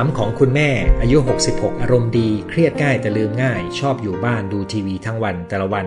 [0.00, 0.68] 3 ของคุณแม่
[1.00, 1.18] อายุ
[1.50, 5.86] 66 อารมณ์ดี เครียดง่ายแต่ลืมง่าย ชอบอยู่บ้านดูทีวีทั้งวันแต่ละวัน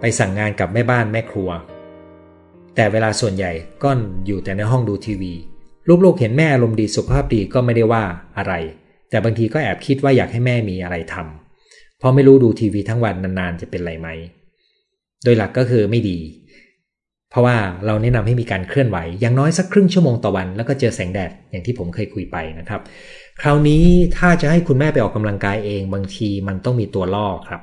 [0.00, 1.50] ไปสั่งงานกับแม่บ้านแม่ครัว
[2.74, 3.52] แต่เวลาส่วนใหญ่
[3.82, 3.90] ก็
[4.26, 5.34] อยู่แต่ในห้องดูทีวี
[6.04, 8.04] ลูกๆเห็นแม่อารมณ์ดีสุขภาพดีก็ไม่ได้ว่า
[8.38, 8.52] อะไร
[9.10, 14.08] แต่บางทีก็แอบคิดว่าอยากให้แม่มีอะไรทำเพราะไม่รู้ดูทีวีทั้งวันนานๆจะเป็นไรไหม
[15.24, 16.18] โดยหลักก็คือไม่ดี
[17.30, 22.80] เพราะว่าเราแนะนำให้มีการเคลื่อนไหว อย่างน้อยสักครึ่งชั่วโมงต่อวัน แล้วก็เจอแสงแดดอย่างที่ผมเคยคุยไปนะครับ
[23.42, 23.84] คราวนี้
[24.16, 27.62] ถ้าจะให้คุณแม่ไปออกกำลังกายเองบางทีมันต้องมีตัวล่อครับ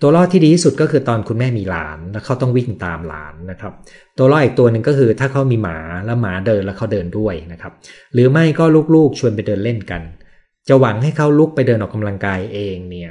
[0.00, 3.72] ตัวล่อที่ดีที่สุดก็คือตอนคุณแม่มีหลานแล้วเขาต้องวิ่งตามหลานนะครับ
[4.18, 7.72] ตัวล่ออีกตัวหนึ่งก็คือถ้าเขามีหมาแล้วหมาเดินแล้วเขาเดินด้วยนะครับ
[8.14, 8.64] หรือไม่ก็
[8.94, 10.02] ลูกๆชวนไปเดินเล่นกัน
[10.68, 13.10] จะหวังให้เขาลุกไปเดินออกกำลังกายเองเนี่ย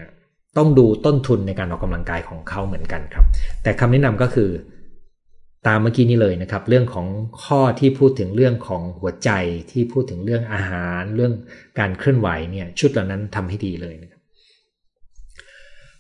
[0.58, 3.26] ต้องดูต้นทุนในการออกกำลังกายของเขาเหมือนกันครับ
[3.64, 4.50] แต่คำแนะนำก็คือ
[5.68, 7.08] ตามเมื่อกี้นี้เลยนะครับ เรื่องของ
[7.44, 9.30] ข้อที่พูดถึงเรื่องของหัวใจ
[9.72, 11.34] ที่พูดถึงเรื่องอาหาร เรื่อง
[11.80, 14.22] การเคลื่อนไหวเนี่ยชุดเหล่านั้นทำให้ดีเลยนะครับ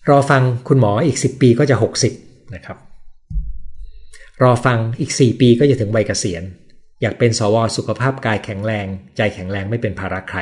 [0.09, 1.75] รอฟังคุณหมออีก 10 ปีก็จะ
[2.15, 2.77] 60นะครับ
[4.43, 6.43] รอฟังอีก 4 ปีก็จะถึงวัยเกษียณ
[7.01, 8.87] อยากเป็นสวสุขภาพกายแข็งแรง
[9.17, 10.39] ใจแข็งแรงไม่เป็นภาระใคร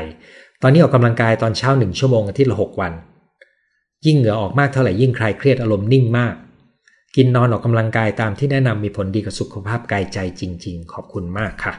[0.62, 2.94] ตอนนี้ออกกำลังกายตอนเช้าหนึ่งชั่วโมงอาทิตย์ละหกวัน
[4.06, 6.36] ยิ่งเหงื่อออกมากเท่าไหร่ยิ่งคลายเครียดอารมณ์นิ่งมาก
[7.16, 11.73] กินนอนออกกำลังกายตามที่แนะนำมีผลดีกับสุขภาพกายใจจริง ๆ ขอบคุณมากค่ะ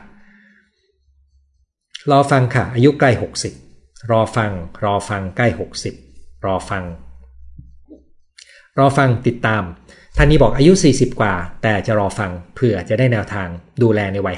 [2.11, 3.11] รอฟังค่ะ อายุใกล้
[3.61, 4.53] 60 รอฟัง
[4.85, 5.49] รอฟังใกล้
[5.97, 6.85] 60 รอฟัง
[8.79, 9.63] รอฟังติดตาม
[10.17, 13.49] ท่านนี้บอกอายุ 40 กว่า แต่จะรอฟังเผื่อจะได้แนวทาง
[13.83, 14.37] ดูแลในวัย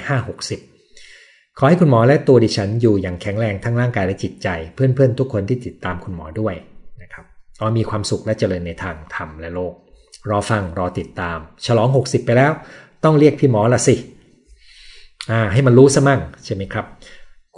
[0.79, 6.55] 5-60 ขอให้คุณหมอและตัวดิฉันอยู่อย่างแข็งแรงทั้งร่างกายและจิตใจ เพื่อนๆ ทุกคนที่ติดตามคุณหมอด้วย
[7.03, 7.25] นะครับ
[7.59, 9.75] ขอมีความสุขและเจริญในทางธรรมและโลก
[10.31, 12.53] รอฟังรอติดตาม ฉลอง 60 ไปแล้ว
[13.05, 13.97] ต้องเรียกพี่หมอละสิ
[15.31, 16.87] อ่าให้มันรู้ซะมั่งใช่ไหมครับ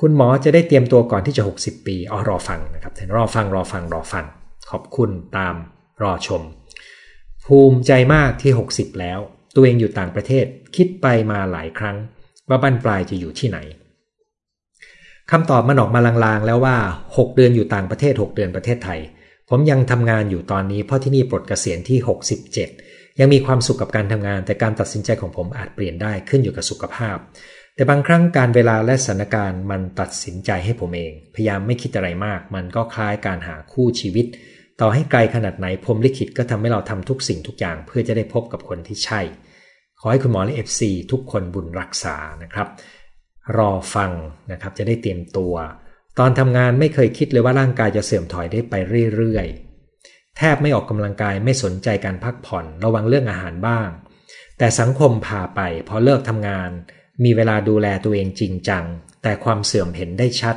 [0.00, 4.24] คุณหมอจะได้เตรียมตัวก่อนที่จะ 60 ปีอ๋อรอฟังนะครับรอฟังรอฟังรอฟัง
[4.70, 5.54] ขอบคุณตาม
[6.02, 6.42] รอชม
[7.46, 9.18] ภูมิใจมากที่ 60 แล้ว
[9.54, 10.44] ตัวเองอยู่ต่างประเทศ
[10.76, 11.96] คิดไปมาหลายครั้ง
[12.48, 13.58] ว่าบั้นปลายจะอยู่ที่ไหน
[15.30, 19.00] คำตอบมันออกมาลางๆ แล้วว่า 6 เดือนอยู่ต่างประเทศ 6 เดือนประเทศไทย
[19.48, 21.98] ผมยังทำงานอยู่ตอนนี้เพราะที่นี่ปลดเกษียณที่
[22.58, 27.16] 67 ยังมีความสุขกับการทำงาน แต่การตัดสินใจของผมอาจเปลี่ยนได้ขึ้นอยู่กับสุขภาพ
[27.74, 34.26] แต่บางครั้งการเวลาและสถานการณ์มันตัดสินใจให้ผมเอง พยายามไม่คิดอะไรมาก มันก็คล้ายการหาคู่ชีวิต
[34.80, 39.20] ต่อให้ไกลขนาดไหนผมลิขิตก็ทำให้เราทำทุกสิ่งทุกอย่างเพื่อจะได้พบกับคนที่ใช่
[40.00, 42.68] ขอให้คุณหมอและ FC ทุกคนบุญรักษานะครับ
[43.58, 44.10] รอฟัง
[44.52, 45.54] นะครับจะได้เตรียมตัว
[46.18, 48.74] ตอนทำงานไม่เคยคิดเลยว่าร่างกายจะเสื่อมถอยได้ไป
[49.16, 53.88] เรื่อยๆ แทบไม่ออกกำลังกายไม่สนใจการพักผ่อนระวังเรื่องอาหารบ้าง
[54.58, 56.70] แต่สังคมพาไปพอเลิกทำงาน
[57.24, 58.84] มีเวลาดูแลตัวเองจริงจัง
[59.22, 60.56] แต่ความเสื่อมเห็นได้ชัด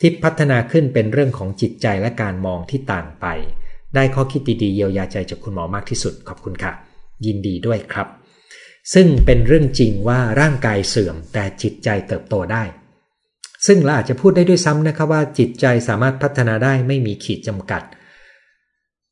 [0.00, 3.26] ที่พัฒนาขึ้นเป็นเรื่องของจิตใจและการมองที่ต่างไป
[3.94, 6.72] ได้ข้อคิดดีๆเยียวยาใจจากคุณหมอมากที่สุดขอบคุณค่ะ
[7.26, 8.08] ยินดีด้วยครับ
[8.94, 12.62] ซึ่งเป็นเรื่องจริงว่าร่างกายเสื่อมแต่จิตใจเติบโตได้
[13.66, 17.82] ซึ่งเราอาจจะพูดได้ด้วยซ้ำนะครับว่าจิตใจสามารถพัฒนาได้ไม่มีขีดจำกัด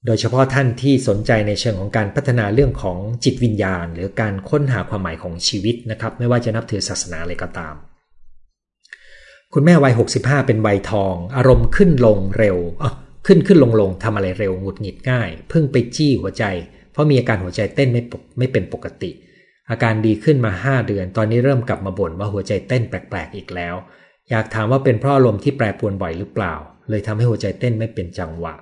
[0.07, 7.75] โดยเฉพาะท่านที่สนใจในเชิงของการพัฒนาเรื่องของจิตวิญญาณ หรือการค้นหาความหมายของชีวิตนะครับ ไม่ว่าจะนับถือศาสนาอะไรก็ตาม
[9.53, 12.59] คุณแม่วัย 65 เป็นวัยทอง อารมณ์ขึ้นลงเร็ว
[13.27, 16.45] ขึ้นขึ้นลงลงทำอะไรเร็วหงุดหงิดง่าย เพิ่งไปจี้หัวใจ
[16.93, 18.03] เพราะมีอาการหัวใจเต้นไม่
[18.39, 19.11] ไม่เป็นปกติ
[19.71, 23.75] อาการดีขึ้นมา 5 เดือน ตอนนี้เริ่มกลับมาบ่นว่าหัวใจเต้นแปลกๆอีกแล้ว
[24.31, 26.55] อยากถามว่าเป็นเพราะอารมณ์ที่แปรปรวนบ่อยหรือเปล่า
[26.91, 28.55] เลยทำให้หัวใจเต้นไม่เป็นจังหวะ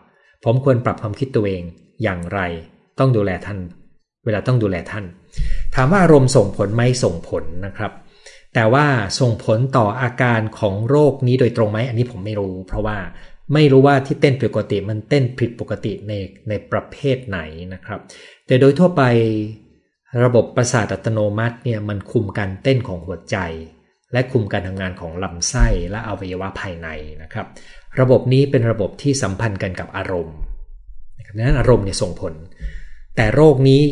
[0.45, 1.63] ผมควรปรับความคิดตัวเอง
[2.03, 2.41] อย่างไร
[2.99, 3.59] ต้องดูแลท่าน
[4.25, 5.05] เวลาต้องดูแลท่าน
[5.75, 7.93] ถามว่าอารมณ์ส่งผลไหมส่งผลนะครับ
[8.55, 8.87] แต่ว่า
[9.21, 12.99] ส่งผลต่ออาการของโรคนี้โดยตรงไหมอันนี้ผมไม่รู้ เพราะว่า
[13.55, 16.13] ไม่รู้ว่าที่เต้นผิดปกติมันเต้นผิดปกติใน
[16.49, 17.41] ในประเภทไหน
[17.75, 18.01] นะครับ
[18.47, 19.03] แต่โดยทั่วไป
[20.25, 23.37] ระบบประสาทอัตโนมัติเนี่ยมันคุมการเต้นของหัวใจ
[24.13, 26.89] และคุมการทำงานของลำไส้และอวัยวะภายใน
[27.23, 27.47] นะครับ
[28.01, 30.37] ระบบนี้เป็นระบบที่สัมพันธ์กันกับอารมณ์
[31.27, 32.35] ดังนั้นอารมณ์เนี่ยส่งผล
[33.17, 33.83] แต่โรคนี้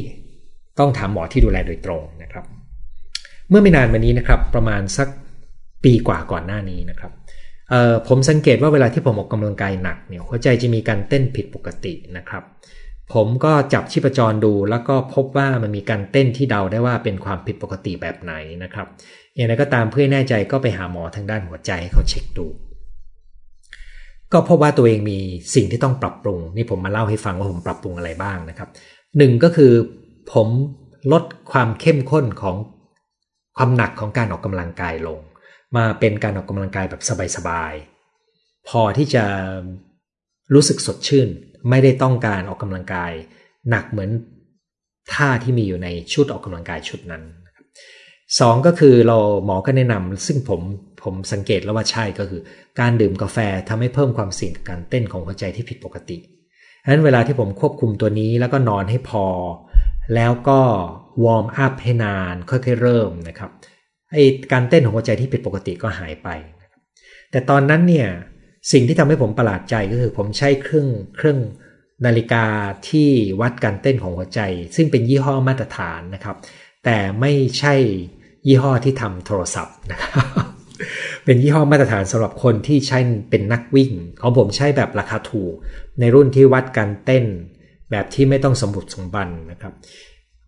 [0.79, 2.45] ต้องถามหมอที่ดูแลโดยตรงนะครับ
[3.49, 5.09] เมื่อไม่นานมานี้นะครับ ประมาณสัก
[5.85, 7.13] ปีกว่าก่อนหน้านี้นะครับ
[8.09, 12.43] ผมสังเกตว่าเวลาที่ผมออกกำลังกายหนักเนี่ยหัวใจจะมีการเต้นผิดปกตินะครับ
[13.15, 18.33] ผมก็จับชีพจรดู แล้วก็พบว่ามันมีการเต้นที่เดาได้ว่าเป็นความผิดปกติแบบไหน
[18.65, 18.87] นะครับ
[19.35, 22.47] อย่างไรก็ตามเพื่อแน่ใจก็ไปหาหมอทางด้านหัวใจให้เขาเช็คดู
[24.33, 25.19] ก็พบว่าตัวเองมี
[25.55, 28.69] สิ่งที่ต้องปรับปรุง นี่ผมมาเล่าให้ฟังว่าผมปรับปรุงอะไรบ้างนะครับ
[29.19, 29.73] หนึ่งก็คือ
[30.33, 30.49] ผม
[31.13, 32.57] ลดความเข้มข้นของ
[33.57, 35.21] ความหนักของการออกกำลังกายลง
[35.77, 37.03] มาเป็นการออกกำลังกายแบบ
[37.37, 39.25] สบายๆพอที่จะ
[40.55, 41.29] รู้สึกสดชื่น
[41.71, 43.13] ไม่ได้ต้องการออกกำลังกาย
[43.71, 44.11] หนักเหมือน
[45.15, 47.23] ท่าที่มีอยู่ในชุดออกกำลังกายชุดนั้น
[48.39, 50.61] สองก็คือเราหมอก็แนะนำซึ่งผม
[51.03, 52.43] ผมสังเกตแล้วว่าใช่ก็คือ
[52.81, 56.19] การดื่มกาแฟทำให้เพิ่มความเสี่ยงกับการเต้นของหัวใจที่ผิดปกติ
[56.83, 59.27] ฉะนั้นเวลาที่ผมควบคุมตัวนี้แล้วก็นอนให้พอ
[60.15, 60.61] แล้วก็
[61.25, 63.51] warm up ให้นานค่อยๆเริ่มนะครับ
[64.13, 64.17] ไอ
[64.53, 66.29] การเต้นของหัวใจที่ผิดปกติก็หายไป
[67.31, 68.09] แต่ตอนนั้นเนี่ย
[68.73, 71.39] สิ่งที่ทำให้ผมประหลาดใจก็คือ ผมใช้เครื่องเครื่อง
[72.07, 72.45] นาฬิกา
[72.89, 73.09] ที่
[73.41, 74.41] วัดการเต้นของหัวใจ
[74.77, 76.37] ซึ่งเป็นยี่ห้อมาตรฐานนะครับ
[76.85, 77.75] แต่ไม่ใช่
[78.47, 80.25] ยี่ห้อที่ทำโทรศัพท์นะครับ
[81.25, 82.99] เป็นยี่ห้อมาตรฐานสำหรับคนที่ใช้
[83.31, 85.55] เป็นนักวิ่ง ของผมใช้แบบราคาถูก
[86.01, 87.25] ในรุ่นที่วัดการเต้น
[87.91, 89.73] แบบที่ไม่ต้องสมบุกสมบันนะครับ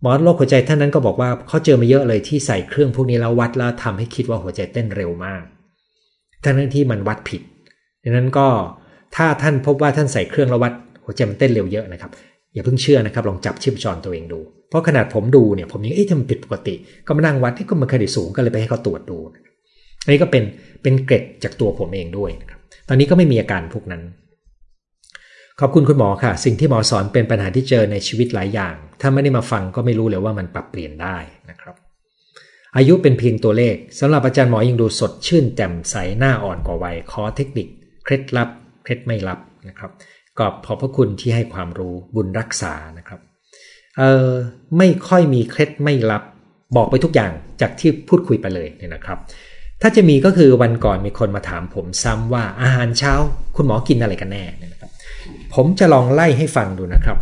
[0.01, 5.43] หมอโรคหัวใจท่านนั้นก็บอกว่าเขาเจอมาเยอะเลยที่ใส่เครื่องพวกนี้แล้ววัดแล้วทำให้คิดว่าหัวใจเต้นเร็วมาก
[6.43, 7.41] ทั้งที่มันวัดผิด
[8.03, 8.47] ดังนั้นก็
[9.15, 10.73] ถ้าท่านพบว่าท่านใส่เครื่องแล้ววัด
[11.03, 12.11] หัวใจมันเต้นเร็วเยอะนะครับ
[12.53, 16.75] อย่าเพิ่งเชื่อนะครับ ลองจับชีพจรตัวเองดู เพราะขนาดผมดูเนี่ยผมยังเอ๊ะทำไมผิดปกติ
[17.07, 19.17] ก็มานั่งวัดที่ก็มันเคยได้สูงก็เลยไปให้เขาตรวจดู
[20.03, 20.43] อันนี้ก็เป็น
[20.83, 24.01] เป็นเกร็ดจากตัวผมเองด้วยนะครับตอนนี้ก็ไม่มีอาการพวกนั้น
[25.59, 31.17] ขอบคุณคุณหมอค่ะ สิ่งที่หมอสอนเป็นปัญหาที่เจอในชีวิตหลายอย่าง ถ้าไม่ได้มาฟังก็ไม่รู้เลยว่ามันปรับเปลี่ยนได้
[31.49, 31.75] นะครับ
[32.77, 37.67] อายุเป็นเพียงตัวเลขสำหรับอาจารย์หมอยังดูสดชื่นแจ่มใสหน้าอ่อนกว่าวัยขอเทคนิค
[38.03, 38.49] เคล็ดลับ
[38.83, 39.91] เคล็ดไม่ลับนะครับ
[40.37, 43.19] ก็ขอบพระคุณที่ให้ความรู้บุญรักษานะครับ
[43.97, 44.29] เออ
[44.77, 46.23] ไม่ค่อยมีเคล็ดไม่ลับ
[46.75, 47.31] บอกไปทุกอย่าง
[47.61, 49.17] จากที่พูดคุยไปเลยเนี่ยนะครับ
[49.81, 53.13] ถ้าจะมีก็คือวันก่อนมีคนมาถามผมซ้ำว่าอาหารเช้า
[53.55, 54.91] คุณหมอกินอะไรกันแน่นะครับ
[55.53, 57.17] ผมจะลองไล่ให้ฟังดูนะครับ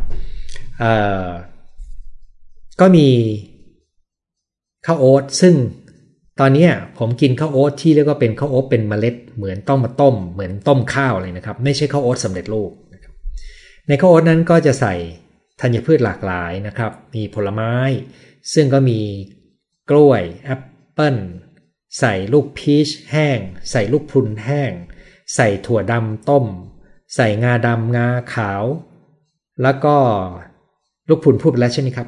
[2.79, 3.07] ก็มี
[4.85, 5.53] ข้าวโอ๊ตซึ่ง
[6.39, 6.67] ตอนนี้
[6.97, 13.13] ผมกินข้าวโอ๊ตที่เรียกว่าเป็นข้าวโอ๊ตเป็นเมล็ดเหมือนต้องมาต้ม เหมือนต้มข้าวเลยนะครับ ไม่ใช่ข้าวโอ๊ตสำเร็จรูปนะครับ
[13.87, 14.95] ในข้าวโอ๊ตนั้นก็จะใส่
[15.61, 17.73] ธัญพืชหลากหลายนะครับ มีผลไม้
[18.53, 18.99] ซึ่งก็มี
[19.89, 20.61] กล้วยแอป
[20.93, 21.17] เปิ้ล
[21.99, 23.39] ใส่ลูกพีชแห้ง
[23.71, 24.71] ใส่ลูกพรุนแห้ง
[25.35, 26.45] ใส่ถั่วดำต้ม
[27.15, 28.63] ใส่งาดำงาขาว
[29.63, 29.95] แล้วก็
[31.09, 32.07] ลูกพรุนพูดไปแล้วใช่ไหมครับ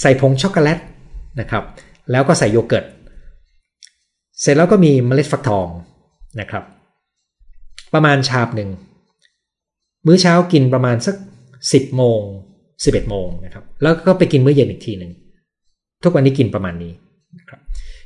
[0.00, 0.78] ใส่ผงช็อกโกแลต
[1.40, 1.64] นะครับ
[2.10, 2.84] แล้วก็ใส่โยเกิร์ต
[4.44, 5.68] เสร็จแล้วก็มีเมล็ดฟักทอง
[6.40, 6.64] นะครับ
[7.94, 8.70] ประมาณชาบหนึ่ง
[10.06, 11.16] มื้อเช้ากินประมาณสัก
[11.72, 12.20] สิบโมง
[12.84, 15.12] สิบเอ็ดโมงนะครับ แล้วก็ไปกินมื้อเย็นอีกทีหนึ่ง
[16.02, 16.92] ทุกวันนี้กินประมาณนี้
[17.38, 17.60] นะครับ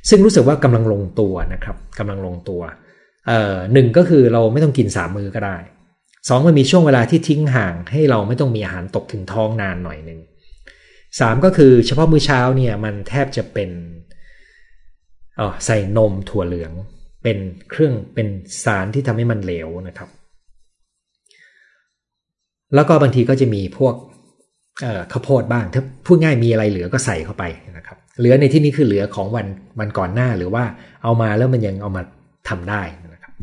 [0.09, 2.61] ซึ่งรู้สึกว่ากำลังลงตัวนะครับกำลังลงตัว
[3.73, 5.57] หนึ่งก็คือเราไม่ต้องกินสามมือก็ได้
[6.27, 10.19] สองมันมีช่วงเวลาที่ทิ้งห่างให้เราไม่ต้องมีอาหารตกถึงท้องนานหน่อยหนึ่ง
[11.19, 13.69] สามก็คือเฉพาะมื้อเช้าเนี่ยมันแทบจะเป็น
[15.39, 16.71] ออใส่นมถั่วเหลือง
[17.23, 17.37] เป็น
[17.69, 18.27] เครื่องเป็น
[18.63, 20.09] สารที่ทำให้มันเหลวนะครับ
[22.75, 23.95] แล้วก็บางทีก็จะมีพวก
[25.11, 27.43] ข้าวโพดบ้าง ถ้าพูดง่ายมีอะไรเหลือก็ใส่เข้าไป
[27.77, 29.47] นะครับ เหลือในที่นี้คือเหลือของวัน
[29.79, 30.63] วันก่อนหน้าหรือว่า
[31.03, 32.01] เอามาแล้วมันยังเอามา
[32.49, 32.81] ทำได้
[33.13, 33.33] นะครับ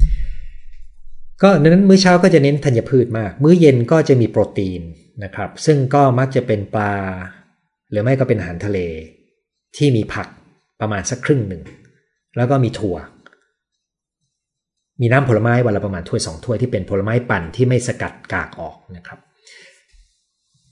[1.43, 4.83] ก็นั้นมื้อเช้าก็จะเน้นธัญพืชมาก มื้อเย็นก็จะมีโปรตีน
[5.25, 6.93] นะครับ ซึ่งก็มักจะเป็นปลา
[7.91, 8.79] หรือไม่ก็เป็นอาหารทะเล
[9.77, 10.29] ที่มีผัก
[10.81, 11.63] ประมาณสักครึ่งหนึ่ง
[12.37, 12.97] แล้วก็มีถั่ว
[15.01, 19.19] มีน้ำผลไม้วันละประมาณถ้วยสองถ้วยที่เป็นผลไม้ปั่นที่ไม่สกัดกากออกนะครับ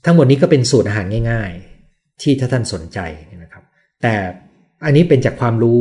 [0.05, 1.51] ทั้งหมดนี้ก็เป็นสูตรอาหารง่าย
[1.87, 2.99] ๆ ที่ถ้าท่านสนใจ
[3.43, 3.63] นะครับ
[4.01, 4.13] แต่
[4.85, 5.79] อันนี้เป็นจากความรู้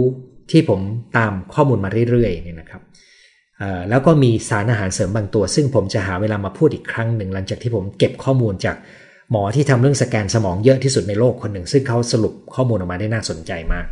[0.51, 0.81] ที่ผม
[1.17, 2.83] ตามข้อมูลมาเรื่อยๆเนี่ยนะครับ
[3.91, 8.77] แล้วก็มีสารอาหารเสริมบางตัว ซึ่งผมจะหาเวลามาพูดอีกครั้งหนึ่งหลังจากที่ผมเก็บข้อมูลจาก
[9.31, 13.87] หมอที่ทำเรื่องสแกนสมองเยอะที่สุดในโลกคนหนึ่ง ซึ่งเขาสรุปข้อมูลออกมาได้น่าสนใจมาก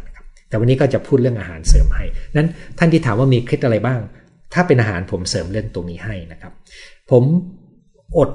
[0.52, 2.04] แต่วันนี้ก็จะพูดเรื่องอาหารเสริมให้
[2.37, 4.00] นั้นท่านที่ถามว่ามีเคล็ดอะไรบ้าง
[4.54, 6.52] ถ้าเป็นอาหารผมเสริมเรื่องตรงนี้ให้นะครับ
[7.11, 7.23] ผม
[8.18, 8.30] อด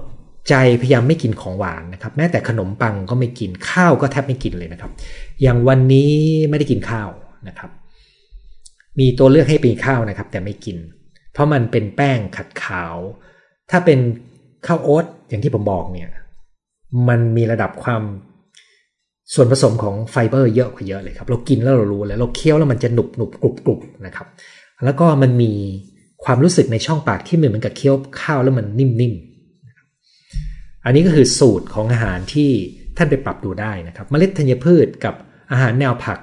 [0.49, 4.91] ใจพยายามไม่กินของหวานนะครับ แม้แต่ขนมปังก็ไม่กินข้าวก็แทบไม่กินเลยนะครับ
[5.41, 6.11] อย่างวันนี้
[6.49, 7.09] ไม่ได้กินข้าว
[7.47, 7.71] นะครับ
[8.99, 10.77] มีตัวเลือกให้เป็นข้าวนะครับ แต่ไม่กิน
[11.33, 12.95] เพราะมันเป็นแป้งขัดขาว
[13.71, 13.99] ถ้าเป็น
[14.67, 16.09] ข้าวโอ๊ตอย่างที่ผมบอกเนี่ย
[17.09, 18.03] มันมีระดับความ
[19.33, 24.27] ส่วนผสมของไฟเบอร์เยอะกว่าเยอะเลยครับเรากินแล้วเรารู้แล้วเราเคี้ยวแล้วมันจะหนุบหนุบกรุบกรุบนะครับ
[24.85, 25.51] แล้วก็มันมี
[26.25, 32.49] ความรู้สึกในช่องปากที่เหมือนกับเคี้ยวข้าวแล้วมันนิ่มๆ อันนี้ก็คือสูตรของอาหารที่
[32.97, 35.15] ท่านไปปรับดูได้นะครับเมล็ดธัญพืชกับ
[35.51, 36.19] อาหารแนวผัก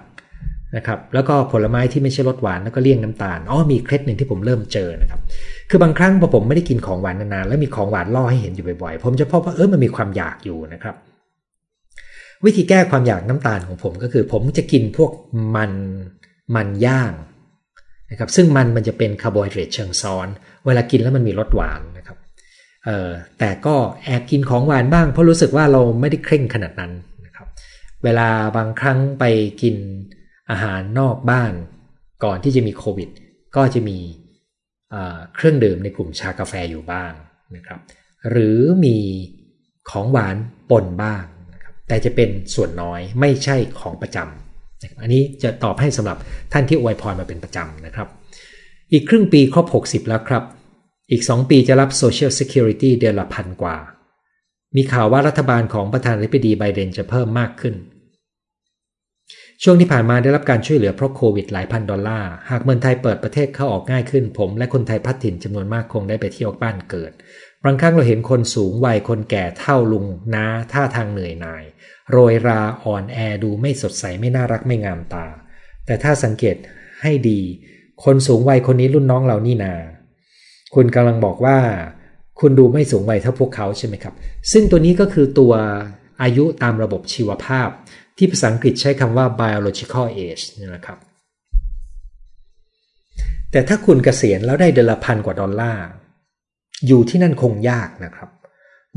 [0.77, 5.21] นะครับแล้วก็ผลไม้ที่ไม่ใช่รสหวานแล้วก็เลี่ยงน้ำตาลอ๋อมีเคล็ดหนึ่งที่ผมเริ่มเจอนะครับ
[5.71, 10.95] คือบางครั้งพอผมไม่ได้กินของหวานนานๆแล้วมีของหวานล่อให้เห็นอยู่บ่อยๆ ผมจะพบว่าเออมันมีความอยากอยู่นะครับ
[12.47, 15.11] วิธีแก้ความอยากน้ำตาลของผมก็คือ ผมจะกินพวก
[15.57, 15.73] มัน
[16.57, 17.13] มันย่าง
[18.11, 20.27] นะครับซึ่งมันมันจะเป็นคาร์โบไฮเดรตเชิงซ้อน
[20.67, 22.19] เวลากินแล้วมันมีรสหวานนะครับ
[22.85, 23.75] เอ่อแต่ก็
[24.05, 26.93] แอบกินของหวานบ้าง เพราะรู้สึกว่าเราไม่ได้เคร่งขนาดนั้น
[27.27, 27.47] นะครับ
[28.05, 29.25] เวลาบางครั้งไป
[29.63, 29.77] กิน
[30.51, 31.53] อาหารนอกบ้าน
[32.25, 33.09] ก่อนที่จะมีโควิด
[33.57, 33.99] ก็จะมี
[35.35, 37.13] เครื่องดื่มในกลุ่มชากาแฟอยู่บ้าง
[37.57, 37.81] นะครับ
[38.31, 38.97] หรือมี
[39.91, 40.37] ของหวาน
[40.71, 41.25] ปนบ้าง
[41.89, 46.19] แต่จะเป็นส่วนน้อยไม่ใช่ของประจำอันนี้จะตอบให้สำหรับ
[46.53, 48.09] ท่านที่อวยพรมาเป็นประจำนะครับ
[48.93, 50.45] อีกครึ่งปีครบ 60 แล้วครับ
[51.11, 53.77] อีก 2 ปีจะรับ Social Security เดือนละพันกว่า
[54.77, 57.75] มีข่าวว่ารัฐบาลของประธานาธิบดีไบเดนจะเพิ่มมากขึ้น
[59.63, 67.13] ช่วงที่ผ่านมาได้รับการช่วยเหลือเพราะโควิดหลายพันดอลลาร์ หากเมืองไทยเปิดประเทศเข้าออกง่ายขึ้น ผมและคนไทยพัดถิ่นจำนวนมากคงได้ไปเที่ยวบ้านเกิด
[67.65, 71.65] บางครั้งเราเห็นคนสูงวัยคนแก่เท่าลุงน้าท่าทางเหนื่อยหน่าย
[72.11, 75.27] โรยราอ่อนแอดูไม่สดใสไม่น่ารักไม่งามตา
[75.87, 76.57] แต่ถ้าสังเกต
[77.03, 77.41] ให้ดี
[78.05, 79.75] คนสูงวัยคนนี้รุ่นน้องเรานี่นา
[80.75, 81.59] คุณกำลังบอกว่า
[82.41, 84.15] คุณดูไม่สูงวัยเท่าพวกเขาใช่ไหมครับ
[84.53, 85.53] ซึ่งตัวนี้ก็คือตัว
[86.23, 87.69] อายุตามระบบชีวภาพ
[88.17, 90.99] ที่ภาษาอังกฤษใช้คำว่า biological age นี่แหละครับ
[93.51, 95.87] แต่ถ้าคุณเกษียณแล้วได้เดือนละพันกว่าดอลลาร์
[96.87, 98.29] อยู่ที่นั่นคงยากนะครับ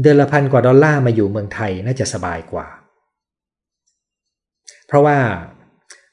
[0.02, 2.68] เดือนละพันกว่าดอลลาร์มาอยู่เมืองไทยน่าจะสบายกว่า
[4.88, 5.18] เพราะว่า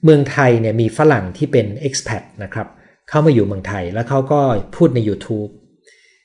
[0.05, 2.69] เมืองไทยเนี่ยมีฝรั่งที่เป็น expat นะครับ
[3.09, 4.41] เข้ามาอยู่เมืองไทยแล้วเขาก็
[4.77, 5.51] พูดใน YouTube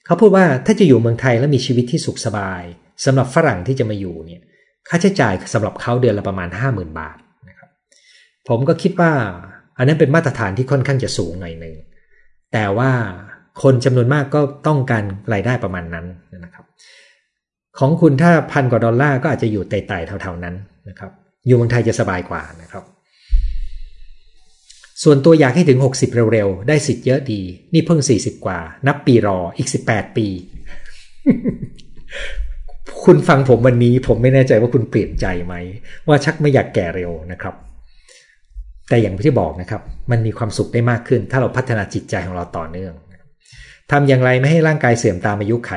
[0.05, 2.62] เขาพูดว่าถ้าจะอยู่เมืองไทยแล้วมีชีวิตที่สุขสบาย
[3.05, 4.41] สำหรับฝรั่งที่จะมาอยู่เนี่ย
[4.89, 7.17] ค่าใช้จ่ายสำหรับเขาเดือนละประมาณ 50,000 บาท
[7.50, 7.69] นะครับ
[8.48, 9.12] ผมก็คิดว่า
[9.77, 11.75] อันนั้นเป็นมาตรฐานที่ค่อนข้างจะสูงหน่อยหนึ่ง
[12.53, 12.91] แต่ว่า
[13.63, 16.06] คนจำนวนมากก็ต้องการรายได้ประมาณนั้น
[16.46, 16.66] นะครับ
[17.80, 20.56] ของคุณถ้าพันกว่าดอลลาร์ก็อาจจะอยู่ไต่ๆเท่าๆนั้น
[20.89, 21.12] นะครับ
[21.48, 22.84] อยู่เมืองไทยจะสบายกว่านะครับ
[25.04, 27.42] ส่วนตัวอยากให้ถึง 60 เร็วๆ ได้สิทธิ์เยอะดี
[27.74, 30.28] นี่เพิ่ง 40 กว่า นับปีรออีก 18 ปี
[33.06, 35.56] คุณฟังผมวันนี้ผมไม่แน่ใจว่าคุณเปลี่ยนใจไหม
[36.08, 37.56] ว่าชักไม่อยากแก่เร็วนะครับ
[38.89, 42.94] แต่อย่างที่บอกนะครับ มันมีความสุขได้มากขึ้น ถ้าเราพัฒนาจิตใจของเราต่อเนื่อง
[43.91, 45.74] ทำอย่างไรไม่ให้ร่างกายเสื่อมตามอายุไข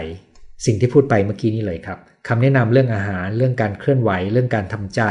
[0.67, 5.03] สิ่งที่พูดไปเมื่อกี้นี้เลยครับคำแนะนำเรื่องอาหาร เรื่องการเคลื่อนไหว เรื่องการทำใจ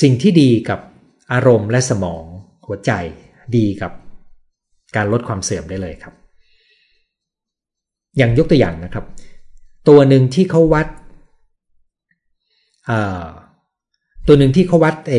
[0.00, 0.80] สิ่งที่ดีกับ
[1.32, 2.24] อารมณ์และสมอง
[2.66, 2.92] หัวใจ
[3.56, 3.92] ดีกับ
[4.96, 6.14] การลดความเสื่อมได้เลยครับ
[8.16, 9.04] อย่างยกตัวอย่างนะครับ
[9.88, 10.86] ตัวหนึ่งที่เขาวัด
[14.26, 15.14] ตัวหนึ่งที่เขาวัดเอ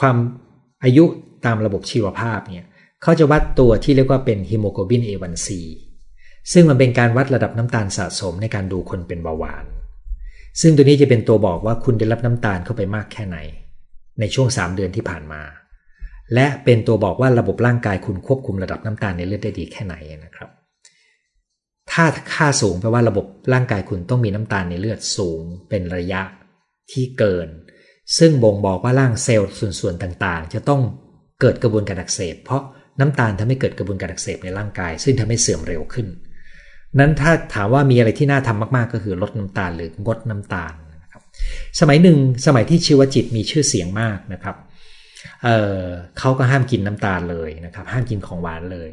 [0.00, 0.16] ความ
[0.84, 1.04] อายุ
[1.44, 2.68] ตามระบบชีวภาพเนี่ย
[3.02, 5.48] เขาจะวัดตัวที่เรียกว่าเป็นฮีโมโกลบิน A1C
[6.52, 9.64] ซึ่งมันเป็นการวัดระดับน้ำตาลสะสมในการดูคนเป็นเบาหวาน
[10.60, 13.38] ซึ่งตัวนี้จะเป็นตัวบอกว่าคุณได้รับน้ำตาลเข้าไปมากแค่ไหน
[14.20, 15.42] ในช่วง 3 เดือนที่ผ่านมา
[16.34, 19.94] และเป็นตัวบอกว่าระบบร่างกายคุณควบคุมระดับน้ำตาลในเลือดได้ดีแค่ไหน
[20.24, 20.50] นะครับ
[21.90, 22.04] ถ้า
[22.34, 26.22] ค่าสูงแปลว่าระบบร่างกายคุณต้องมีน้ำตาลในเลือดสูง เป็นระยะ
[26.92, 27.48] ที่เกิน
[28.18, 30.80] ซึ่งบ่งบอกว่าร่างเซลล์ส่วนๆต่างๆ จะต้อง
[31.40, 32.62] เกิดกระบวนการอักเสบ เพราะ
[33.00, 36.06] น้ำตาลทำให้เกิดกระบวนการอักเสบในร่างกาย ซึ่งทำให้เสื่อมเร็วขึ้น
[36.98, 40.72] นั้นถ้าถามว่ามีอะไรที่น่าทำมากๆ ก็คือลดน้ำตาลหรืองดน้ำตาล
[41.02, 41.22] นะครับ
[41.80, 44.56] สมัยหนึ่งสมัยที่ชีวจิตมีชื่อเสียงมากนะครับ
[45.42, 48.90] เเขาก็ห้ามกินน้ำตาลเลยนะครับ ห้ามกินของหวานเลย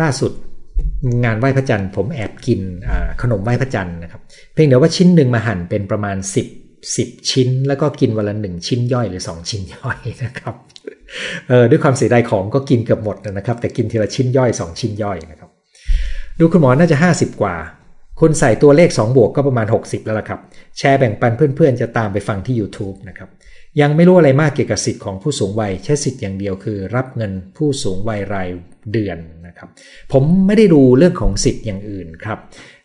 [0.00, 0.32] ล่าสุด
[1.24, 2.60] งานไหว้พระจันทร์ผมแอบกิน
[3.22, 4.20] ขนมไหว้พระจันทร์นะครับ
[4.52, 6.16] เพียงแต่ว่าชิ้นหนึ่งมาหั่นเป็นประมาณ
[6.56, 10.54] 10 10 ชิ้น แล้วก็กินวันละหนึ่งชิ้นย่อยหรือ 2 ชิ้นย่อยนะครับ
[11.48, 15.50] เออด้วยความเสียดายของก็กินเกือบหมดนะครับ แต่กินทีละชิ้นย่อย 2 ชิ้นย่อยนะครับ
[16.38, 17.54] ดูคุณหมอน่าจะ 50 กว่า
[18.20, 20.40] คุณใส่ตัวเลข 2 บวกก็ประมาณ 60 แล้วล่ะครับ
[20.78, 23.28] แชร์แบ่งปันเพื่อนๆ จะตามไปฟังที่ YouTube นะครับ
[23.80, 28.48] ยังไม่รู้อะไรมากเกี่ยวกับสิทธิ์ของผู้สูงวัยแค่สิทธิ์อย่างเดียวคือ รับเงินผู้สูงวัยราย
[28.92, 29.68] เดือนนะครับ
[30.12, 32.38] ผมไม่ได้ดูเรื่องของสิทธิ์อย่างอื่นครับ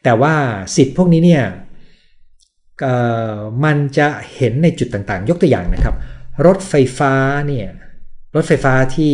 [0.04, 0.34] แต่ว่า
[0.75, 1.44] สิทธิ์พวกนี้เนี่ย
[3.63, 5.96] มันจะเห็นในจุดต่างๆ ยกตัวอย่างนะครับ
[6.46, 7.13] รถไฟฟ้า
[7.48, 7.68] เนี่ย
[8.36, 9.13] รถไฟฟ้าที่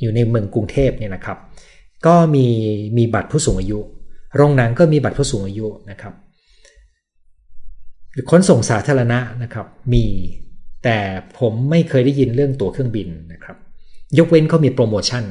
[0.00, 1.38] อยู่ในเมืองกรุงเทพเนี่ยนะครับ
[2.06, 2.46] ก็มี
[2.96, 3.78] มีบัตรผู้สูงอายุ
[4.36, 6.14] โรงหนังก็มีบัตรผู้สูงอายุนะครับ
[8.30, 10.04] ขนส่งสาธารณะนะครับมี
[10.84, 10.98] แต่
[11.38, 13.56] ผมไม่เคยได้ยินเรื่องตั๋วเครื่องบินนะครับ
[14.18, 15.24] ยกเว้นเขามีโปรโมชั่น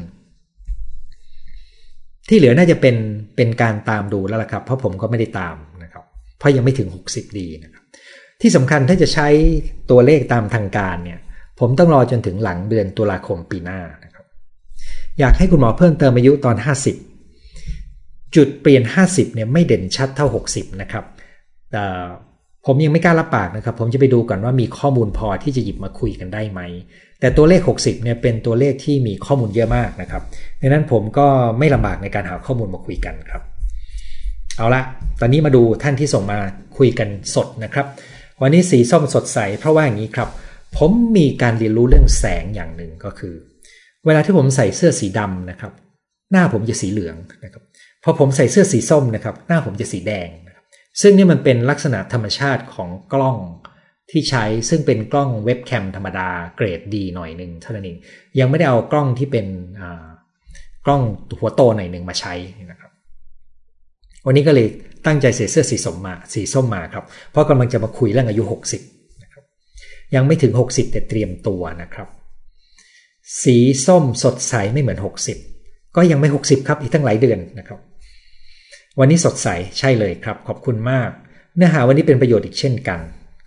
[2.29, 2.95] ที่เหลือน่าจะเป็น
[3.35, 6.03] เป็นการตามดูแล้วล่ะครับ เพราะผมก็ไม่ได้ตามนะครับ
[6.37, 7.83] เพราะยังไม่ถึง 60 ดีนะครับ
[8.41, 9.27] ที่สำคัญถ้าจะใช้
[9.91, 11.19] ตัวเลขตามทางการเนี่ย
[11.59, 14.25] ผมต้องรอจนถึงหลังเดือนตุลาคมปีหน้านะครับ
[15.19, 16.55] อยากให้คุณหมอเพิ่มเติมอายุตอน
[17.45, 21.03] 50 จุดเปลี่ยน 50เนี่ยไม่เด่นชัดเท่า 60 นะครับ
[22.65, 26.61] ผมยังไม่กล้ารับปากนะครับ ผมจะไปดูก่อนว่ามีข้อมูลพอที่จะหยิบมาคุยกันได้ไหม
[27.19, 30.23] แต่ตัวเลข 60เนี่ยเป็นตัวเลขที่มีข้อมูลเยอะมากนะครับ
[30.61, 31.27] ดังนั้นผมก็
[31.59, 33.41] ไม่ลำบากในการหาข้อมูลมาคุยกันครับ
[34.57, 34.81] เอาละ
[35.19, 36.39] ตอนนี้มาดูท่านที่ส่งมา
[36.77, 37.85] คุยกันสดนะครับ
[38.41, 40.29] วันนี้สีส้มสดใสเพราะว่าอย่างนี้ครับ
[40.77, 43.35] ผมมีการเรียนรู้เรื่องแสงอย่างหนึ่งก็คือ
[44.05, 45.71] เวลาที่ผมใส่เสื้อสีดำนะครับ
[46.31, 47.15] หน้าผมจะสีเหลือง
[47.45, 47.63] นะครับ
[48.03, 50.27] พอผมใส่เสื้อสีส้มนะครับ หน้าผมจะสีแดง
[51.01, 53.37] ซึ่งนี่มันเป็นลักษณะธรรมชาติของกล้อง
[54.11, 57.97] ที่ใช้ซึ่งเป็นกล้องเว็บแคมธรรมดาเกรดดีหน่อยหนึ่งเท่านั้นเอง
[58.39, 59.45] ยังไม่ได้เอากล้องที่เป็น
[60.85, 61.01] กล้อง
[61.39, 62.33] หัวโตหน่อยหนึ่งมาใช้
[62.71, 62.91] นะครับ
[64.25, 64.67] วันนี้ก็เลย
[65.05, 68.92] ตั้งใจเสียเสื้อสีส้มมาสีส้มมาครับเพราะกำลังจะมาคุยเรื่องอายุ 60นะครับ
[70.15, 72.07] ยังไม่ถึง 60 แต่เตรียมตัวนะครับ
[73.43, 74.99] สีส้มสดใสไม่เหมือน
[75.47, 77.79] 60 ก็ยังไม่ 60 ครับอีกตั้งหลายเดือนนะครับ
[78.99, 79.47] วันนี้สดใส
[79.79, 81.09] ใช่เลยครับ ขอบคุณมาก
[81.55, 82.99] เนื้อหาวันนี้เป็นประโยชน์อีกเช่นกัน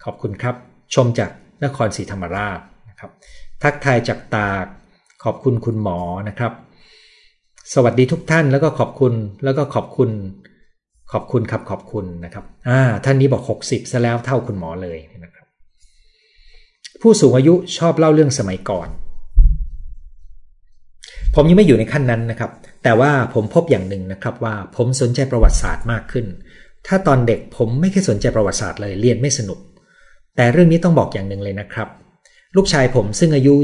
[0.04, 0.54] ขอบคุณครับ
[0.94, 1.30] ชมจาก
[1.64, 3.10] นครศรีธรรมราชนะครับ
[3.62, 4.66] ทักทายจากตาก
[5.24, 6.52] ขอบคุณคุณหมอนะครับ
[7.74, 9.12] สวัสดีทุกท่านแล้วก็ขอบคุณ
[9.44, 10.10] แล้วก็ขอบคุณ
[11.12, 15.35] ขอบคุณครับขอบคุณนะครับอ่าท่านนี้บอก 60ซะแล้วเท่าคุณหมอเลยนะครับ
[17.02, 18.88] ผู้สูงอายุชอบเล่าเรื่องสมัยก่อน
[21.34, 22.50] ผมยังไม่อยู่ในขั้นนั้นนะครับ
[22.84, 26.26] แต่ว่าผมพบอย่างหนึ่งนะครับว่าผมสนใจประวัติศาสตร์มากขึ้น
[26.86, 29.58] ถ้าตอนเด็กผมไม่เคยสนใจประวัติศาสตร์เลยเรียนไม่สนุก
[30.36, 31.88] แต่เรื่องนี้ต้องบอกอย่างหนึ่งเลยนะครับ
[32.56, 33.54] ลูกชายผมซึ่งอายุ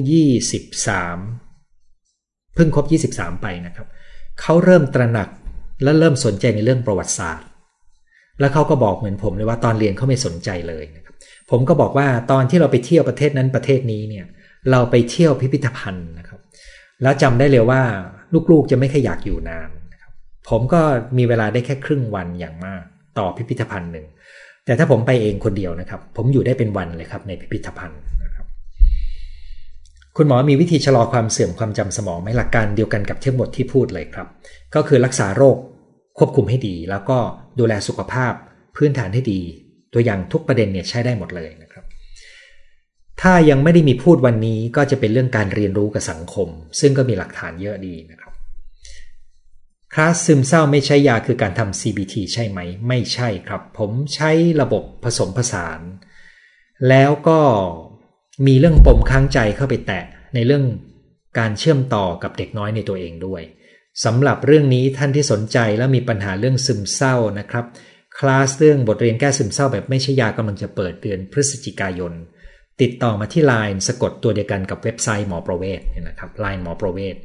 [1.23, 3.87] 23 เพิ่งครบ 23 ไปนะครับ
[4.41, 5.29] เขาเริ่มตระหนัก
[5.83, 7.47] และเริ่มสนใจในเรื่องประวัติศาสตร์
[8.41, 11.02] แล้วเขาก็บอกเหมือนผมเลยว่าตอนเรียนเขาไม่สนใจเลยนะ
[11.53, 14.27] ผมก็บอกว่าตอนที่เราไปเที่ยวประเทศนั้นประเทศนี้เนี่ย
[14.71, 16.41] เราไปเที่ยวพิพิธภัณฑ์นะครับ
[17.03, 17.83] แล้วจำได้เลยว่า
[18.51, 20.13] ลูกๆจะไม่ค่อยอยากอยู่นานนะครับ
[20.49, 20.81] ผมก็
[21.19, 22.83] มีเวลาได้แค่ครึ่งวันอย่างมาก
[23.19, 24.07] ต่อพิพิธภัณฑ์หนึ่ง
[24.65, 28.47] แต่ถ้าผมไปเองคนเดียวนะครับ ผมอยู่ได้เป็นวันเลยครับในพิพิธภัณฑ์นะครับ
[30.17, 34.27] คุณหมอมีวิธีชะลอความเสื่อมความจำสมองไหมหลักการเดียวกันกับทั้งหมดที่พูดเลยครับ
[34.75, 35.57] ก็คือรักษาโรค
[36.19, 37.19] ควบคุมให้ดี แล้วก็
[37.59, 38.33] ดูแลสุขภาพ
[38.77, 39.41] พื้นฐานให้ดี
[39.93, 41.85] ตัวอย่างทุกประเด็นเนี่ยใช้ได้หมดเลยนะครับ
[43.21, 46.49] ถ้ายังไม่ได้มีพูดวันนี้ก็จะเป็นเรื่องการเรียนรู้กับสังคม
[46.81, 48.33] ซึ่งก็มีหลักฐานเยอะดีนะครับ
[49.95, 55.81] คลาสซึมเศร้าไม่ใช่ยาคือการทำ CBT ใช่ไหม ไม่ใช่ครับ ผมใช้ระบบผสมผสาน
[56.89, 57.39] แล้วก็
[58.47, 60.65] มีเรื่องปมค้างใจเข้าไปแตะในเรื่อง
[61.39, 63.43] การเชื่อมต่อกับเด็กน้อยในตัวเองด้วย
[64.05, 67.65] สำหรับเรื่องนี้ท่านที่สนใจและมีปัญหาเรื่องซึมเศร้านะครับ
[68.19, 72.13] คลาสเรื่องบทเรียนแก้ซึมเศร้าแบบไม่ใช่ยากำลังจะเปิดเดือนพฤศจิกายน
[72.81, 77.17] ติดต่อมาที่ Line สะกดตัวเดียวกันกับเว็บไซต์หมอประเวศเนี่ยนะครับ Line หมอประเวศ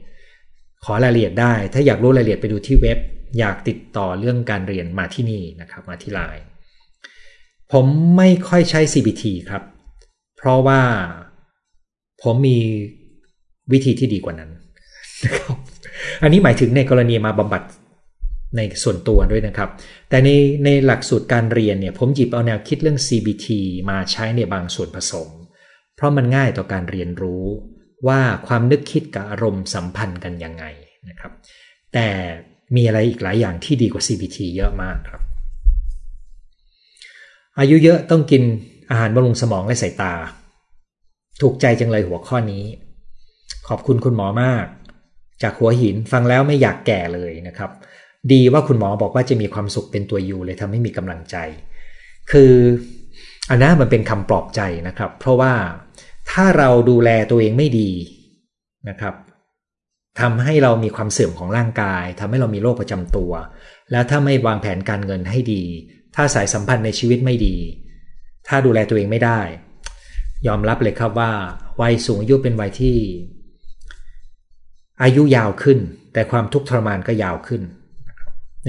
[0.84, 3.00] ขอรายละเอียดได้ ถ้าอยากรู้รายละเอียดไปดูที่เว็บ
[3.40, 6.44] อยากติดต่อเรื่องการเรียนมาที่นี่นะครับ มาที่ Line
[7.72, 7.86] ผม
[8.18, 9.64] ไม่ค่อยใช้ CBT ครับ
[10.38, 10.82] เพราะว่า
[12.22, 12.58] ผมมี
[13.72, 14.52] วิธีที่ดีกว่านั้น
[15.26, 15.56] นะครับ
[16.24, 17.62] อันนี้หมายถึงในกรณีมาบำบัด
[18.56, 19.70] ในส่วนตัวด้วยนะครับ
[20.10, 20.30] แต่ใน
[20.66, 23.48] ในหลักสูตรการเรียนเนี่ยผมหยิบเอาแนวคิดเรื่อง CBT
[23.90, 25.30] มาใช้ในบางส่วนผสม
[25.96, 27.46] เพราะมันง่ายต่อการเรียนรู้
[28.08, 30.66] ว่าความนึกคิดกับอารมณ์สัมพันธ์กันยังไง
[31.10, 31.32] นะครับ
[31.94, 32.08] แต่
[32.76, 35.22] มีอะไรอีกหลายอย่างที่ดีกว่า CBT เยอะมากครับ
[37.60, 38.44] อายุเยอะต้องกิน
[38.90, 40.14] อาหารบำรุงสมองและสายตา
[41.42, 42.64] ถูกใจจังเลยหัวข้อนี้
[43.68, 44.66] ขอบคุณคุณหมอมาก
[45.44, 47.72] จากหัวหินฟังแล้วไม่อยากแก่เลยนะครับ
[48.32, 51.36] ดีว่าคุณหมอบอกว่าจะมีความสุขเป็นตัวยูเลยทำให้มีกำลังใจ
[52.32, 52.54] คือ
[53.50, 55.54] อันนั้นมันเป็นคำปลอบใจนะครับ เพราะว่า
[56.32, 57.90] ถ้าเราดูแลตัวเองไม่ดี
[58.90, 59.16] นะครับ
[60.20, 63.32] ทำให้เรามีความเสื่อมของร่างกายทำให้เรามีโรคประจำตัว
[63.92, 65.64] แล้วถ้าไม่วางแผนการเงินให้ดี
[66.16, 67.56] ถ้าสายสัมพันธ์ในชีวิตไม่ดี
[68.48, 69.42] ถ้าดูแลตัวเองไม่ได้
[70.48, 71.32] ยอมรับเลยครับว่า
[71.82, 72.98] วัยสูงอายุเป็นวัยที่
[75.04, 75.80] อายุยาวขึ้น
[76.14, 77.62] แต่ความทุกข์ทรมานก็ยาวขึ้น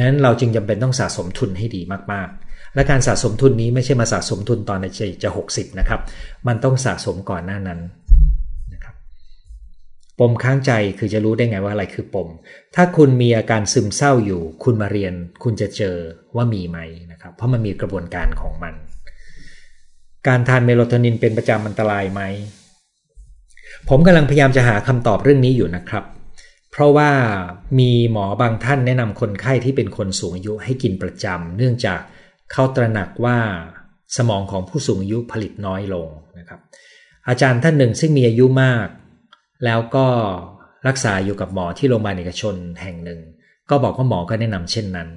[0.07, 1.81] นั้นเราจึงจำเป็นต้องสะสมทุนให้ดี
[2.13, 6.01] มากๆ และการสะสมทุนนี้ไม่ใช่มาสะสมทุนตอนในจะจะหกสิบนะครับ
[6.47, 7.81] มันต้องสะสมก่อนหน้านั้น
[8.73, 8.95] นะครับ
[10.19, 12.29] ปมค้างใจคือจะรู้ได้ไงว่าอะไรคือปม
[12.75, 15.97] ถ้าคุณมีอาการซึมเศร้าอยู่ คุณมาเรียน คุณจะเจอ
[16.37, 16.79] ว่ามีไหม
[17.13, 18.75] นะครับ เพราะมันมีกระบวนการของมัน
[20.27, 22.23] การทานเมโลโทนินเป็นประจำอันตรายไหม
[23.89, 26.05] ผมกำลังพยายามจะหาคำตอบเรื่องนี้อยู่นะครับ
[26.79, 27.11] เพราะว่า
[27.79, 32.01] มีหมอบางท่านแนะนำคนไข้ที่เป็นคนสูงอายุให้กินประจำเนื่องจาก
[32.53, 33.39] เขาตระหนักว่า
[34.17, 36.61] สมองของผู้สูงอายุผลิตน้อยลงนะครับ
[37.29, 38.87] อาจารย์ท่านหนึ่งซึ่งมีอายุมาก
[39.65, 40.07] แล้วก็
[40.89, 43.21] รักษาอยู่กับหมอที่โรงพยาบาลเอกชนแห่งหนึ่ง
[43.71, 45.09] ก็บอกว่าหมอก็แนะนำเช่นนั้น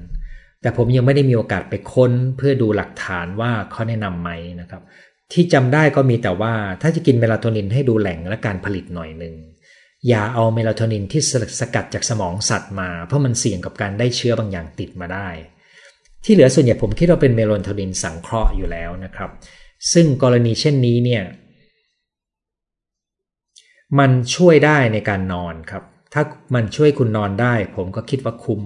[0.61, 4.29] แต่ผมยังไม่ได้มีโอกาสไปค้นเพื่อดูหลักฐานว่าเขาแนะนำไหม
[4.61, 4.81] นะครับ
[5.33, 9.35] ที่จำได้ก็มีแต่ว่าถ้าจะกินเมลาโทนินให้ดูแหล่งและการผลิตหน่อยหนึ่ง
[10.07, 11.21] อย่าเอาเมลาโทนินที่
[11.59, 15.29] สกัดจากสมองสัตว์มา เพราะมันเสี่ยงกับการได้เชื้อบางอย่างติดมาได้
[16.23, 19.29] ที่เหลือส่วนใหญ่ผมคิดว่าเป็นเมลาโทนินสังเคราะห์อยู่แล้วนะครับ
[19.93, 21.23] ซึ่งกรณีเช่นนี้เนี่ย
[23.99, 25.83] มันช่วยได้ในการนอนครับ
[26.13, 26.23] ถ้า
[26.55, 28.61] มันช่วยคุณนอนได้ ผมก็คิดว่าคุ้ม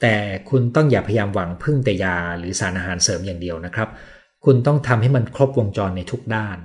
[0.00, 0.16] แต่
[0.50, 3.88] คุณต้องอย่าพยายามหวังพึ่งแต่ยาหรือสารอาหารเสริมอย่างเดียวนะครับ
[4.44, 6.58] คุณต้องทำให้มันครบวงจรในทุกด้าน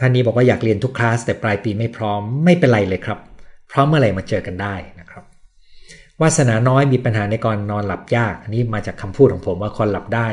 [0.00, 3.18] ท่านนี้บอกว่าอยากเรียนทุกคลาสแต่ปลายปีไม่พร้อมไม่เป็นไรเลยครับ
[3.70, 5.24] พร้อมเมื่อไหร่มาเจอกันได้นะครับ
[6.22, 10.28] วาสนาน้อยมีปัญหาในการนอนหลับยากอันนี้มาจากคำพูดของผมว่าคนหลับได้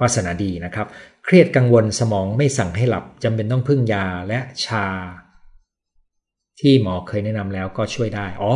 [0.00, 0.86] วาสนาดีนะครับ
[1.24, 4.86] เครียดกังวลสมองไม่สั่งให้หลับจำเป็นต้องพึ่งยาและชา
[6.60, 8.52] ที่หมอเคยแนะนำแล้วก็ช่วยได้อ๋อ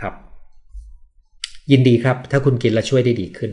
[0.00, 0.14] ครับ
[1.70, 3.52] ยินดีครับ ถ้าคุณกินแล้วช่วยได้ดีขึ้น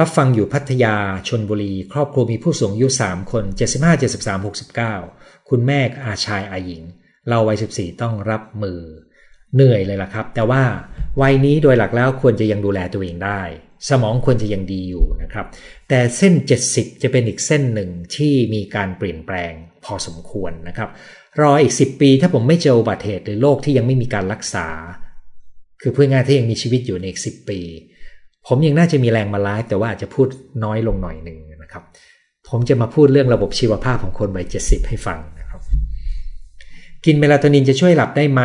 [0.00, 0.96] รับฟังอยู่พัทยา
[1.28, 4.44] ชนบุรี ครอบครัวมีผู้สูงอายุ 3 คน 75 73
[4.94, 6.82] 69 คุณแม่อาชายอาหญิง
[7.28, 8.80] เราวัย 14 ต้องรับมือ
[9.54, 10.62] เหนื่อยเลยล่ะครับ แต่ว่า
[11.20, 13.42] วัยนี้โดยหลักแล้วควรจะยังดูแลตัวเองได้
[13.88, 15.46] สมองควรจะยังดีอยู่นะครับ
[15.88, 16.34] แต่เส้น
[16.68, 19.52] 70 จะเป็นอีกเส้นหนึ่งที่มีการเปลี่ยนแปลง
[19.84, 20.88] พอสมควรนะครับ
[21.40, 24.68] รออีก 10 ปีถ้าผมไม่เจออุบัติเหตุหรือโรคที่ยังไม่มีการรักษา
[25.80, 27.60] คือเพื่อง่ายที่ยังมีชีวิตอยู่ในอีก 10 ปี
[28.46, 30.28] ผมยังน่าจะมีแรงมาไลฟ์แต่ว่าอาจจะพูด
[30.64, 31.82] น้อยลงหน่อยหนึ่งนะครับ
[32.48, 35.60] ผมจะมาพูดเรื่องระบบชีวภาพของคนวัย70ให้ฟังนะครับ
[37.04, 38.42] กินเมลาโทนินจะช่วยหลับได้ไหม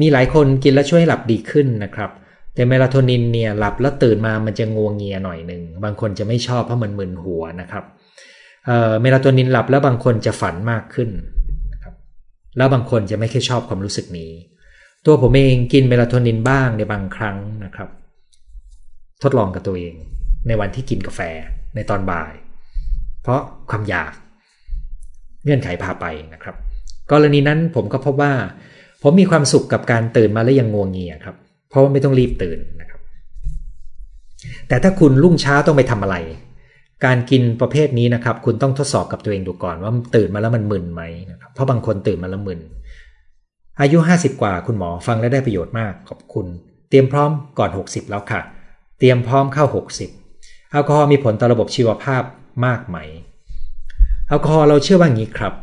[0.00, 2.10] มีหลายคนกินแล้วช่วยหลับดีขึ้นนะครับ
[2.54, 7.84] แต่เมลาโทนินเนี่ยหลับแล้วตื่นมามันจะงวงเงียหน่อยหนึ่ง บางคนจะไม่ชอบเพราะมันมึนหัวนะครับ
[8.66, 11.10] เเมลาโทนินหลับแล้วบางคนจะฝันมากขึ้น
[11.72, 11.94] นะครับ
[12.56, 14.30] แล้วบางคนจะไม่ค่อยชอบความรู้สึกนี้
[15.06, 17.88] ตัวผมเองกินเมลาโทนินบ้างในบางครั้งนะครับ
[19.22, 19.94] ทดลองกับตัวเอง
[20.48, 21.20] ในวันที่กินกาแฟ
[21.74, 22.32] ในตอนบ่าย
[23.22, 24.12] เพราะความอยาก
[25.44, 26.56] เงื่อนไขพาไปนะครับ
[27.12, 28.32] กรณีนั้นผมก็พบว่า
[29.02, 31.36] ผมมีความสุขกับการตื่นมาแล้วยังงวงเงียครับ
[31.68, 33.00] เพราะว่าไม่ต้องรีบตื่นนะครับ
[34.68, 36.16] แต่ถ้าคุณรุ่งเช้าต้องไปทำอะไร
[37.04, 42.60] การกินประเภทนี้นะครับ คุณต้องทดสอบกับตัวเองดูก่อนว่าตื่นมาแล้วมันมึนไหมนะครับเพราะบางคนตื่นมาแล้วมึน
[43.80, 46.46] อายุ 50 กว่าคุณหมอฟังและได้ประโยชน์มากขอบคุณ
[46.88, 48.40] เตรียมพร้อมก่อน 60 แล้วค่ะ
[49.02, 49.64] เตรียมพร้อมเข้า
[50.18, 52.22] 60 แอลกอฮอล์มีผลต่อระบบชีวภาพ
[52.66, 52.96] มากไหม
[54.28, 55.54] แอลกอฮอล์เราเชื่อว่างี้ครับ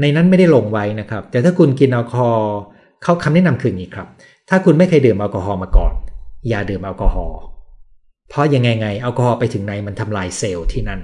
[0.00, 2.54] ในนั้นไม่ได้ลงไว้นะครับ แต่ถ้าคุณกินแอลกอฮอล์
[3.02, 4.06] เขาคำแนะนำคืออย่างนี้ครับ
[4.48, 5.92] ถ้าคุณไม่เคยดื่มแอลกอฮอล์มาก่อน
[6.48, 7.40] อย่าดื่มแอลกอฮอล์
[8.28, 11.00] เพราะยังไงไงแอลกอฮอล์ไปถึงในมันทำลายเซลล์ที่นั่น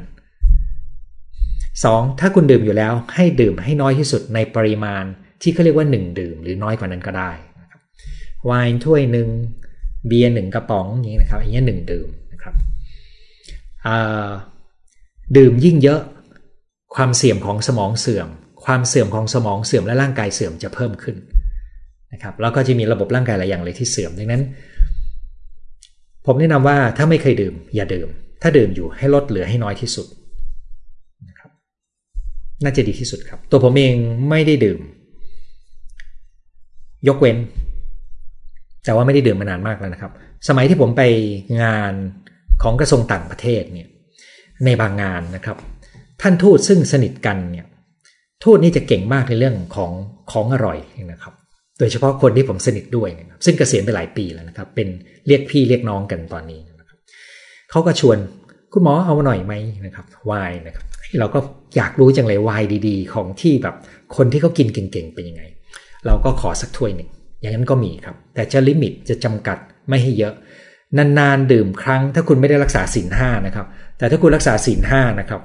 [1.48, 2.20] 2.
[2.20, 5.04] ถ้าคุณดื่มอยู่แล้วให้ดื่มให้น้อยที่สุดในปริมาณ
[5.42, 7.30] ที่เขาเรียกว่า 1 ดื่มหรือน้อยกว่านั้นก็ได้
[8.44, 9.28] ไวน์ถ้วยหนึ่ง
[10.06, 12.54] เบียร์หนึ่งกระป๋องอย่างนี้นะครับอย่างนี้หนึ่งดื่มนะครับ
[15.36, 16.00] ดื่มยิ่งเยอะ
[16.94, 18.28] ความเสื่อมของสมองเสื่อม
[18.64, 21.16] ความเสื่อมของสมองเสื่อมและร่างกายเสื่อมจะเพิ่มขึ้น
[22.12, 24.42] นะครับแล้วก็จะมีระบบร่างกายหลายอย่างเลยที่เสื่อมดังนั้น
[26.26, 28.08] ผมแนะนำว่าถ้าไม่เคยดื่ม อย่าดื่ม
[28.42, 30.06] ถ้าดื่มอยู่ให้ลดเหลือให้น้อยที่สุด
[31.28, 31.50] นะครับ
[32.64, 33.94] น่าจะดีที่สุดครับ ตัวผมเอง
[34.28, 34.80] ไม่ได้ดื่ม
[37.08, 37.36] ยกเว้น
[38.84, 40.12] แต่ว่าไม่ได้ดื่มมานานมากแล้วนะครับ
[40.48, 41.02] สมัยที่ผมไป
[41.62, 41.92] งาน
[42.62, 43.88] ของกระทรวงต่างประเทศเนี่ย
[44.64, 45.56] ในบางงานนะครับ
[46.22, 47.66] ท่านทูตซึ่งสนิทกันเนี่ย
[48.44, 49.92] ทูตนี่จะเก่งมากในเรื่องของ
[50.32, 50.78] ของอร่อย
[51.12, 51.34] นะครับ
[51.78, 54.88] โดยเฉพาะคนที่ผมสนิทด้วยนะครับซึ่งเกษียณไปหลายปีแล้วนะครับ เป็น
[55.26, 56.98] เรียกพี่เรียกน้องกันตอนนี้นะครับ
[57.70, 58.18] เขาก็ชวน
[58.72, 59.54] คุณหมอเอาหน่อยไหม
[59.86, 60.84] นะครับวายนะครับ
[61.18, 61.38] เราก็
[61.76, 63.74] อยากรู้จังเลยวายดี ๆ ของที่แบบ
[64.16, 65.42] คนที่เขากินเก่งๆเป็นยังไง
[66.06, 70.34] เราก็ขอสักถ้วยหนึ่ง อย่างนั้นก็มีครับ แต่จะลิมิตจะจำกัดไม่ให้เยอะ
[71.18, 73.66] นานๆดื่มครั้ง ถ้าคุณไม่ได้รักษาศีลห้านะครับ
[73.98, 75.40] แต่ถ้าคุณรักษาศีลห้านะครับ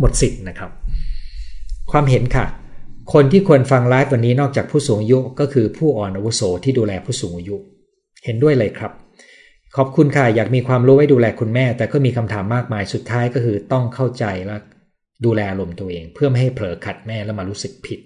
[0.00, 0.70] หมดสิทธิ์นะครับ
[1.90, 2.46] ความเห็นค่ะ
[3.12, 7.56] คนที่ควรฟังไลฟ์วันนี้นอกจากผู้สูงอายุก็คือผู้อ่อนอาวุโสที่ดูแลผู้สูงอายุ
[8.24, 8.92] เห็นด้วยเลยครับ
[9.76, 14.56] ขอบคุณค่ะ อยากมีความรู้ไว้ดูแลคุณแม่ แต่ก็มีคำถามมากมายสุดท้ายก็คือต้องเข้าใจและ
[15.24, 18.00] ดูแลอารมณ์ตัวเอง เพื่อไม่ให้เผลอขัดแม่แล้วมารู้สึกผิด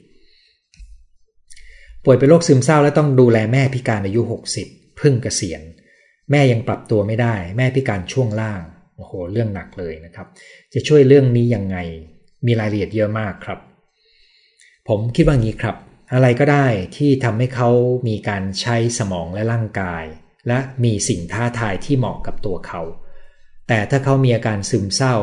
[2.05, 4.21] ป่วยเป็นโรคซึมเศร้าและต้องดูแลแม่พิการอายุ
[4.61, 5.63] 60 พึ่งเกษียณ
[6.31, 8.61] แม่ยังปรับตัวไม่ได้ แม่พิการช่วงล่าง
[8.97, 10.27] โอ้โหเรื่องหนักเลยนะครับ
[10.75, 11.77] จะช่วยเรื่องนี้ยังไง
[12.47, 13.59] มีรายละเอียดเยอะมากครับ
[14.89, 15.77] ผมคิดว่างี้ครับ
[16.15, 17.71] อะไรก็ได้ที่ทำให้เขา
[18.09, 20.05] มีการใช้สมองและร่างกาย
[20.49, 22.83] และมีสิ่งท้าทายที่เหมาะกับตัวเขา
[23.69, 25.17] แต่ถ้าเขามีอาการซึมเศร้า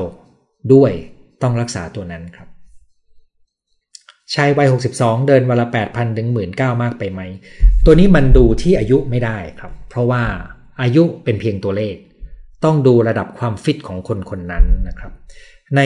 [0.73, 0.91] ด้วย
[1.41, 2.50] ต้องรักษาตัวนั้นครับ
[4.33, 4.67] ชายวัย
[4.97, 7.21] 62 เดินวันละ 8,000 ถึง 19,000 มากไปไหม
[7.85, 10.23] ตัวนี้มันดูที่อายุไม่ได้ครับ เพราะว่า
[10.81, 11.95] อายุเป็นเพียงตัวเลข
[12.63, 15.11] ต้องดูระดับความฟิตของคนคนนั้นนะครับ
[15.77, 15.81] ใน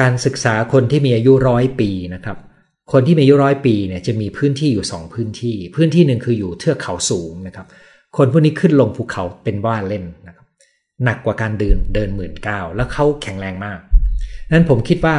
[0.00, 2.38] การศึกษาคนที่มีอายุร้อยปีนะครับ
[2.92, 7.66] คนที่มีอายุร้อยปีเนี่ยจะมีพื้นที่อยู่ 2 พื้นที่ พื้นที่หนึ่งคืออยู่เทือกเขาสูงนะครับ
[8.16, 10.46] คนพวกนี้ขึ้นลงภูเขาเป็นว่าเล่นนะครับ
[11.04, 13.78] หนักกว่าการเดินเดินหมื่นเก้าแล้วเขาแข็งแรงมาก
[14.52, 15.16] นั้นผมคิดว่า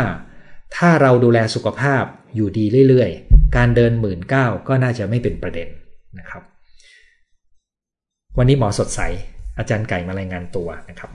[0.76, 2.04] ถ้าเราดูแลสุขภาพ
[2.36, 5.68] อยู่ดีเรื่อยๆ การเดินหมื่นเก้าก็น่าจะไม่เป็นประเด็น
[6.20, 6.44] นะครับ
[8.38, 9.00] วันนี้หมอสดใส
[9.58, 11.12] อาจารย์ไก่มารายงานตัวนะครับ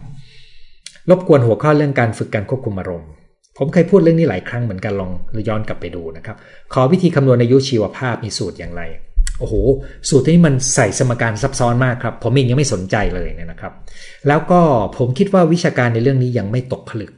[1.10, 3.10] รบกวนหัวข้อเรื่องการฝึกการควบคุมอารมณ์
[3.58, 5.10] ผมเคยพูดเรื่องนี้หลายครั้งเหมือนกันลอง
[5.48, 6.36] ย้อนกลับไปดูนะครับ
[6.72, 8.82] ขอวิธีคำนวณอายุชีวภาพมีสูตรอย่างไร
[9.38, 9.54] โอ้โห
[10.08, 13.72] สูตรนี้มันใส่สมการซับซ้อนมากครับ ผมเองยังไม่สนใจเลยนะครับ
[14.28, 14.60] แล้วก็
[14.98, 17.12] ผมคิดว่าวิชาการในเรื่องนี้ยังไม่ตกผลึก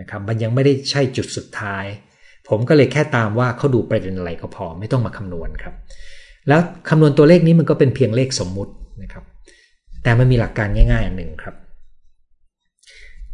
[0.00, 1.84] นะครับ มันยังไม่ได้ใช่จุดสุดท้าย
[2.48, 5.74] ผมก็เลยแค่ตามว่าเขาดูประเด็นอะไรก็พอไม่ต้องมาคำนวณครับ
[6.48, 9.24] แล้วคำนวณตัวเลขนี้มันก็เป็นเพียงเลขสมมุตินะครับ
[10.02, 11.54] แต่มันมีหลักการง่ายๆอันหนึ่งครับ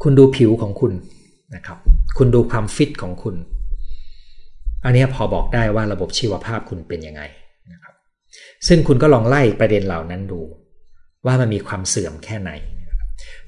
[0.02, 0.92] คุณดูผิวของคุณ
[1.54, 1.78] นะครับ
[2.18, 3.36] คุณดูความฟิตของคุณ
[4.84, 7.22] อันนี้พอบอกได้ว่าระบบชีวภาพคุณเป็นยังไง
[7.72, 7.94] นะครับ
[8.66, 10.40] ซึ่งคุณก็ลองไล่ประเด็นเหล่านั้นดู
[11.26, 12.50] ว่ามันมีความเสื่อมแค่ไหน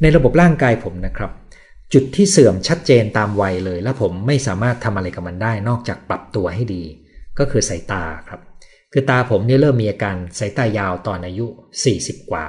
[0.03, 1.31] ในระบบร่างกายผมนะครับ
[1.93, 6.83] จุดที่เสื่อมชัดเจนตามวัยเลย แล้วผมไม่สามารถทำอะไรกับมันได้ นอกจากปรับตัวให้ดี
[7.39, 8.41] ก็คือสายตาครับ
[8.93, 11.47] คือตาผมเนี่ยเริ่มมีอาการสายตายาวตอนอายุ
[11.89, 12.47] 40 กว่า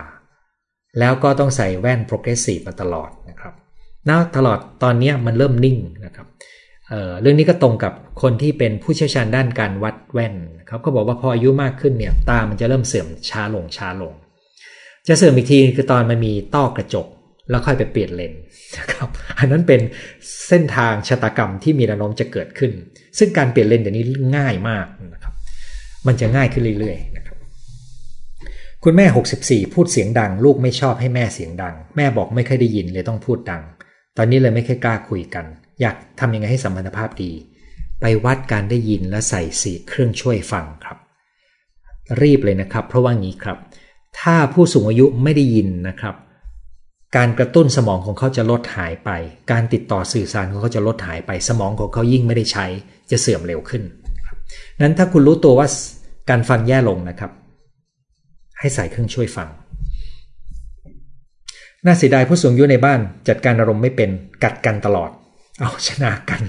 [0.99, 3.53] แล้วก็ต้องใส่แว่นโปรเกรสซีฟมาตลอดนะครับ
[4.09, 6.27] ณตลอดตอนนี้มันเริ่มนิ่งนะครับ
[6.89, 10.35] เเรื่องนี้ก็ตรงกับคนที่เป็นผู้เชี่ยวชาญด้านการวัดแว่น
[10.67, 14.13] เขาก็บอกว่าพออายุมากขึ้นเนี่ยตามันจะเริ่มเสื่อมช้าลงช้าลง
[15.07, 17.07] จะเสื่อมอีกทีคือตอนมันมีต้อกระจก
[17.49, 18.33] แล้วค่อยไปเปลี่ยนเลน
[18.77, 19.81] นะครับอันนั้นเป็น
[20.47, 22.71] เส้นทางชะตากรรมที่มีแนวโน้มจะเกิดขึ้น
[23.17, 24.05] ซึ่งการเปลี่ยนเลนเดี๋ยวนี้
[24.37, 25.33] ง่ายมากนะครับ
[26.07, 27.37] มันจะง่ายขึ้นเรื่อยๆนะครับ
[28.83, 29.05] คุณแม่
[29.39, 33.61] 64 พูดเสียงดัง ลูกไม่ชอบให้แม่เสียงดัง แม่บอกไม่เคยได้ยินเลยต้องพูดดัง
[34.17, 35.45] ตอนนี้เลยไม่เคยกล้าคุยกัน
[35.81, 37.31] อยากทำยังไงให้สัมพันธภาพดี
[38.01, 40.97] ไปวัดการได้ยินและใส่สีเครื่องช่วยฟังครับ
[42.21, 43.57] รีบเลยนะครับ เพราะว่างี้ครับ
[44.19, 46.15] ถ้าผู้สูงอายุไม่ได้ยินนะครับ
[47.15, 49.09] การกระตุ้นสมองของเขาจะลดหายไป
[49.51, 52.65] การติดต่อสื่อสารของเขาจะลดหายไป สมองของเขายิ่งไม่ได้ใช้
[53.11, 53.83] จะเสื่อมเร็วขึ้น
[54.81, 55.67] นั้นถ้าคุณรู้ตัวว่า
[56.29, 57.31] การฟังแย่ลงนะครับ
[58.59, 59.49] ให้ใส่เครื่องช่วยฟัง
[61.85, 64.09] น่าเสียดายผู้สูงอายุในบ้านจัดการอารมณ์ไม่เป็น
[64.43, 65.11] กัดกันตลอด
[65.59, 66.41] เอาชนะกัน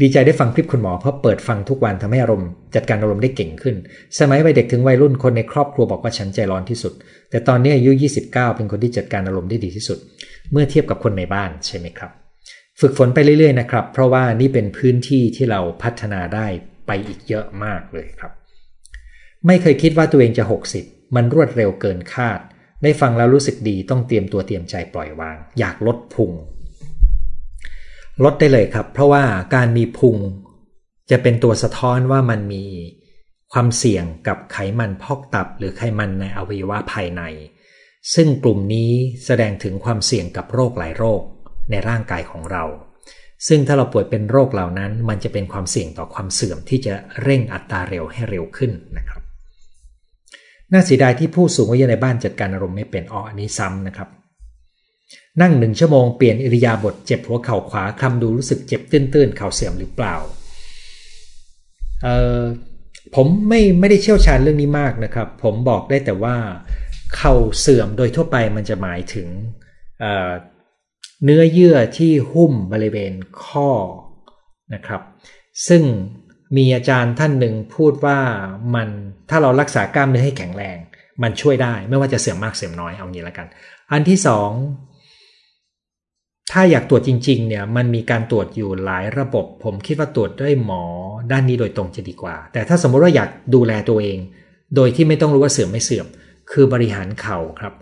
[0.00, 3.76] ดีใจได้ฟังคลิปคุณหมอเพราะเปิดฟังทุกวันทำให้อารมณ์จัดการอารมณ์ได้เก่งขึ้น
[4.18, 6.92] สมัยวัยเด็กถึงวัยรุ่นคนในครอบครัวบอกว่าฉันใจร้อนที่สุด
[7.30, 7.90] แต่ตอนนี้อายุ
[8.26, 9.98] 29 เป็นคนที่จัดการอารมณ์ได้ดีที่สุด
[10.52, 12.10] เมื่อเทียบกับคนในบ้านใช่ไหมครับ
[12.80, 16.46] ฝึกฝนไปเรื่อยๆนะครับ เพราะว่านี่เป็นพื้นที่ที่เราพัฒนาได้
[16.86, 18.32] ไปอีกเยอะมากเลยครับ
[19.46, 20.44] ไม่เคยคิดว่าตัวเองจะ
[20.78, 22.40] 60 มันรวดเร็วเกินคาด
[22.82, 26.32] ได้ฟังแล้วรู้สึกดีต้องเตรียมตัวเตรียมใจปล่อยวาง อยากลดพุง
[28.22, 29.24] ลดได้เลยครับ เพราะว่า
[29.54, 30.16] การมีพุง
[31.10, 32.64] จะเป็นตัวสะท้อนว่ามันมี
[33.52, 37.22] ความเสี่ยงกับไขมันพอกตับ หรือไขมันในอวัยวะภายใน
[38.14, 38.90] ซึ่งกลุ่มนี้
[39.24, 41.22] แสดงถึงความเสี่ยงกับโรคหลายโรค
[41.70, 42.64] ในร่างกายของเรา
[43.48, 49.22] ซึ่งถ้าเราป่วยเป็นโรคเหล่านั้น มันจะเป็นความเสี่ยงต่อความเสื่อมที่จะเร่งอัตราเร็วให้เร็วขึ้นนะครับ
[50.72, 54.08] น่าเสียดายที่ผู้สูงอายุในบ้านจัดการอารมณ์ไม่เป็นอ๋ออันนี้ซ้ำนะครับ
[55.42, 60.14] นั่งหนึ่งชั่วโมงเปลี่ยนอิริยาบถเจ็บหัวเข่าขวาคลำดูรู้สึกเจ็บตื้นๆเข่าเสื่อมหรือเปล่า
[62.02, 62.42] เออ
[63.14, 66.36] ผมไม่ไม่ได้เชี่ยวชาญเรื่องนี้มากนะครับ ผมบอกได้แต่ว่า
[67.16, 69.28] เข่าเสื่อมโดยทั่วไปมันจะหมายถึง
[71.24, 73.12] เนื้อเยื่อที่หุ้มบริเวณ
[73.44, 73.70] ข้อ
[74.74, 75.02] นะครับ
[75.68, 75.82] ซึ่ง
[76.56, 78.20] มีอาจารย์ท่านหนึ่งพูดว่า
[78.74, 78.88] มัน
[79.30, 80.76] ถ้าเรารักษากล้ามเนื้อให้แข็งแรง
[81.22, 83.46] มันช่วยได้ไม่ว่าจะเสื่อมมากเสื่อมน้อยเอางี้ละกัน
[83.92, 84.50] อันที่สอง
[86.52, 90.82] ถ้าอยากตรวจจริงๆเนี่ยมันมีการตรวจอยู่หลายระบบ ผมคิดว่าตรวจด้วยหมอ
[91.30, 94.18] ด้านนี้โดยตรงจะดีกว่า แต่ถ้าสมมติว่าอยากดูแลตัวเอง
[94.76, 96.06] โดยที่ไม่ต้องรู้ว่าเสื่อมไม่เสื่อม
[96.50, 97.74] คือบริหารเข่าครับ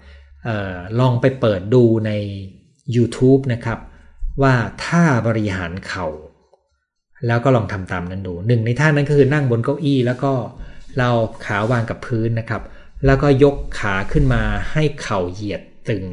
[0.49, 2.11] ออลองไปเปิดดูใน
[2.97, 3.79] YouTube นะครับ
[4.43, 6.07] ว่าท่าบริหารเขา่า
[7.27, 10.33] แล้วก็ลองทำตามนั้นดูหนึ่งในท่านั้นก็คือนั่งบนเก้าอี้ แล้วก็
[10.99, 11.11] เรา
[11.47, 12.63] ขาวางกับพื้นนะครับ
[13.07, 16.05] แล้วก็ยกขาขึ้นมาให้เข่าเหยียดตึง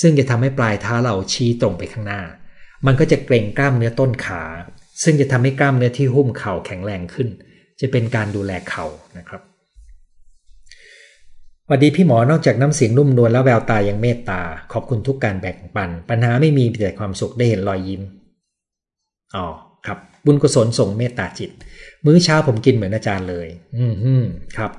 [0.00, 2.22] ซึ่งจะทำให้ปลายเท้าเราชี้ตรงไปข้างหน้า
[2.86, 4.42] มันก็จะเกร็งกล้ามเนื้อต้นขา
[5.02, 7.28] ซึ่งจะทำให้กล้ามเนื้อที่หุ้มเข่าแข็งแรงขึ้น
[7.80, 8.86] จะเป็นการดูแลเข่า
[9.18, 9.42] นะครับ
[11.70, 14.40] วัสดีพี่หมอนอกจากน้ำเสียงนุ่มนวลแล้วแววตายังเมตตา
[14.72, 18.02] ขอบคุณทุกการแบ่งปัน ปัญหาไม่มีแต่ความสุขได้เห็นรอยยิ้ม
[19.34, 19.46] อ๋อ
[19.86, 21.50] ครับ บุญกุศลส่งเมตตาจิต
[22.04, 24.14] มื้อเช้าผมกินเหมือนอาจารย์เลย อืมฮึ
[24.56, 24.70] ครับ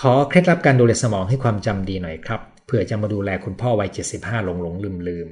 [0.00, 5.28] ขอเคล็ดลับการดูแลสมองให้ความจำดีหน่อยครับ เผื่อจะมาดูแลคุณพ่อวัย 75 หลงหลงลืมลืม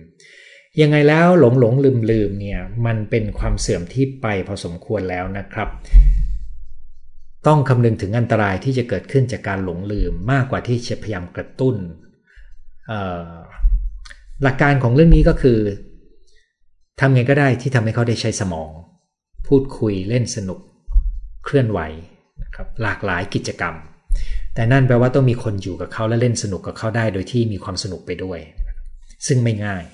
[0.81, 5.69] ยังไงแล้วหลงหลงลืมลืมเนี่ยมันเป็นความเสื่อมที่ไปพอสมควรแล้วนะครับ
[7.47, 11.77] ต้องคำนึงถึงอันตรายที่จะเกิดขึ้นจากการหลงลืมมากกว่าที่จะพยายามกระตุ้น
[14.43, 15.59] หลักการของเรื่องนี้ก็คือ
[17.01, 18.71] ทำไงก็ได้ที่ทำให้เขาได้ใช้สมอง
[19.47, 20.61] พูดคุยเล่นสนุก
[21.45, 21.81] เคลื่อนไหว
[22.43, 23.75] นะครับหลากหลายกิจกรรม
[24.57, 28.39] แต่นั่นแปลว่าต้องมีคนอยู่กับเขาและเล่นสนุกกับเขาได้โดยที่มีความสนุกไปด้วย
[29.27, 29.85] ซึ่งไม่ง่าย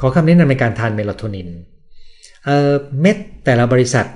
[0.00, 1.48] ขอคำแนะนำในการทานเมลาโทนิน
[2.44, 4.06] เม็ดแต่ละบริษัท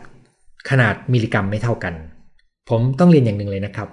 [0.70, 1.94] ขนาดมิลลิกรัมไม่เท่ากัน
[2.70, 3.88] ผมต้องเรียนอย่างหนึ่งเลยนะครับ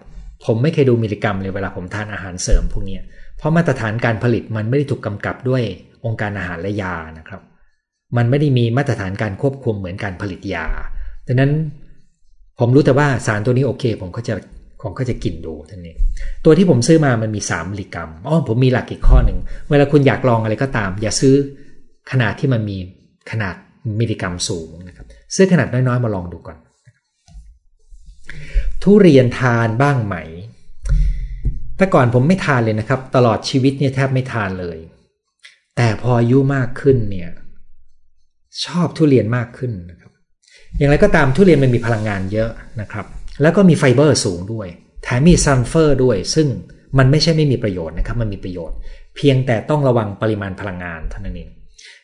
[0.46, 2.98] ผมไม่เคยดูมิลลิกรัมเลยเวลาผมทานอาหารเสริมพวกนี้
[3.38, 5.64] เพราะมาตรฐานการผลิตมันไม่ได้ถูกกำกับด้วย
[6.06, 7.42] องค์การอาหารและยานะครับ
[8.18, 10.66] มันไม่ได้มีมาตรฐานการควบคุมเหมือนการผลิตยา
[11.28, 11.52] ดังนั้น
[12.60, 14.34] ผมรู้แต่ว่าสารตัวนี้โอเค ผมก็จะ
[14.82, 15.96] ผมก็จะกินดูท่านนี้
[16.46, 19.38] ตัวที่ผมซื้อมามันมี 3 มิลลิกรัมอ๋อผมมีหลักอีกข้อหนึ่ง
[19.70, 21.36] เวลาคุณอยากลองอะไรก็ตาม อย่าซื้อ
[22.12, 22.78] ขนาดที่มันมี
[23.32, 23.56] ขนาด
[24.00, 26.58] มิลลิกรัมสูงนะครับซื้อขนาดน้อยๆมาลองดูก่อน
[28.84, 30.16] ทุเรียนทานบ้างไหม
[31.78, 34.78] แต่ก่อนผมไม่ทานเลยนะครับ ตลอดชีวิตเนี่ยแทบไม่ทานเลย
[35.76, 37.30] แต่พออายุมากขึ้นเนี่ย
[38.66, 40.12] ชอบทุเรียนมากขึ้นนะครับ
[40.78, 42.50] อย่างไรก็ตามทุเรียนมันมีพลังงานเยอะ
[42.82, 43.06] นะครับ
[43.42, 44.68] แล้วก็มีไฟเบอร์สูงด้วย
[45.04, 46.48] แถมมีซัลเฟอร์ด้วย ซึ่ง
[46.98, 48.78] มันไม่ใช่ไม่มีประโยชน์นะครับมันมีประโยชน์
[49.16, 51.50] เพียงแต่ต้องระวังปริมาณพลังงานเท่านั้นเอง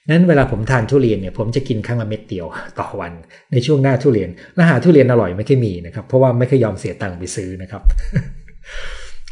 [0.09, 2.45] นั้นเวลาผมทานทุเรียนเนี่ยผมจะกินครั้งละเม็ดเดียว
[2.79, 3.13] ต่อวัน
[3.51, 7.81] ในช่วงหน้าทุเรียนและหาทุเรียนอร่อยไม่ค่อยมีนะครับ เพราะว่าไม่เคยยอมเสียตังค์ไปซื้อนะครับ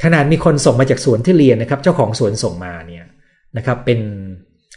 [0.03, 3.05] ขนาดมีคนส่งมาจากสวนทุเรียนนะครับ เจ้าของสวนส่งมาเนี่ย
[3.57, 3.99] นะครับ เป็น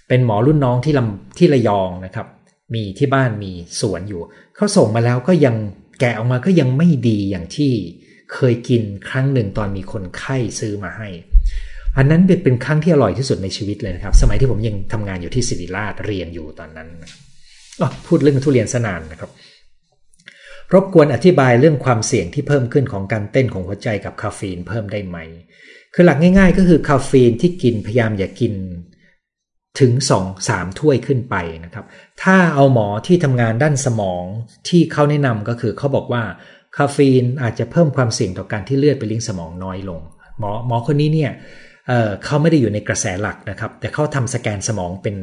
[0.09, 2.27] เป็นหมอรุ่นน้องที่ลำที่ระยองนะครับ
[2.75, 4.21] มีที่บ้านมีสวนอยู่
[4.57, 5.55] เขาส่งมาแล้วก็ยัง
[6.01, 7.73] แกะออกมาก็ยังไม่ดีอย่างที่
[8.35, 11.09] เคยกินครั้งหนึ่งตอนมีคนไข้ซื้อมาให้
[11.97, 16.89] อันนั้นเป็นครั้งที่อร่อยที่สุดในชีวิตเลยนะครับ สมัยที่ผมยังทำงานอยู่ที่ศิริราชเรียนอยู่ตอนนั้น
[18.07, 19.31] พูดเรื่องทุเรียนสนานนะครับ
[20.75, 25.19] รบกวนอธิบายเรื่องความเสี่ยงที่เพิ่มขึ้นของการเต้นของหัวใจกับคาเฟอีนเพิ่มได้ไหม
[25.95, 28.55] คือหลักง่าย ๆ ก็คือคาเฟอีนที่กินพยายามอย่ากกิน
[29.81, 31.85] ถึง 2 3 ถ้วยขึ้นไปนะครับ
[32.23, 34.25] ถ้าเอาหมอที่ทำงานด้านสมอง
[34.69, 36.23] ที่เขาแนะนำก็คือเขาบอกว่า
[36.77, 40.01] คาเฟอีนอาจจะเพิ่มความเสี่ยงต่อการที่เลือดไปเลี้ยงสมองน้อยลง
[40.39, 41.31] หมอหมอคนนี้เนี่ย
[41.87, 45.17] เเขาไม่ได้อยู่ในกระแสหลักนะครับ แต่เขาทำสแกนสมองเป็น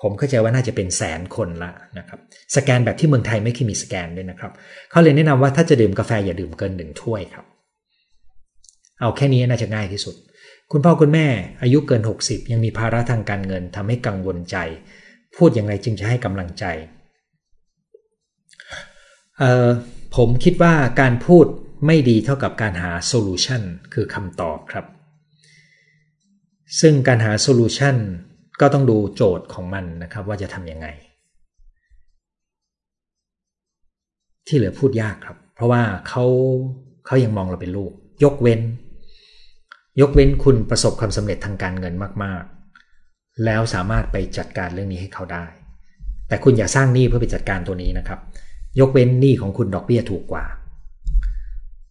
[0.00, 2.18] ผมเข้าใจว่าน่าจะเป็นแสนคนละนะครับ
[2.56, 4.52] สแกนแบบที่เมืองไทยไม่เคยมีสแกนด้วยนะครับ
[4.90, 7.44] เขาเลยแนะนำว่าถ้าจะดื่มกาแฟอย่าดื่มเกินหนึ่งถ้วยครับ
[9.00, 10.14] เอาแค่นี้น่าจะง่ายที่สุด
[10.72, 11.26] คุณพ่อคุณแม่
[11.62, 14.56] อายุเกิน 60 ยังมีภาระทางการเงินทำให้กังวลใจ
[15.36, 16.64] พูดอย่างไรจึงจะให้กำลังใจ
[20.16, 21.46] ผมคิดว่าการพูด
[21.86, 23.62] ไม่ดีเท่ากับการหา solution
[23.94, 24.86] คือคำตอบครับ
[26.80, 27.96] ซึ่งการหา solution
[28.60, 30.86] ก็ต้องดูโจทย์ของมันนะครับว่าจะทำยังไง
[34.46, 36.24] ที่เหลือพูดยากครับ เพราะว่าเขา
[37.06, 37.92] เขายังมองเราเป็นลูก
[38.24, 38.60] ยกเว้น
[40.00, 45.46] ยกเว้นคุณประสบความสำเร็จทางการเงินมากๆ แล้วสามารถไปจัดการเรื่องนี้ให้เขาได้
[46.28, 48.20] แต่คุณอย่าสร้างหนี้เพื่อไปจัดการตัวนี้นะครับ
[48.80, 50.44] ยกเว้นหนี้ของคุณดอกเบี้ยถูกกว่า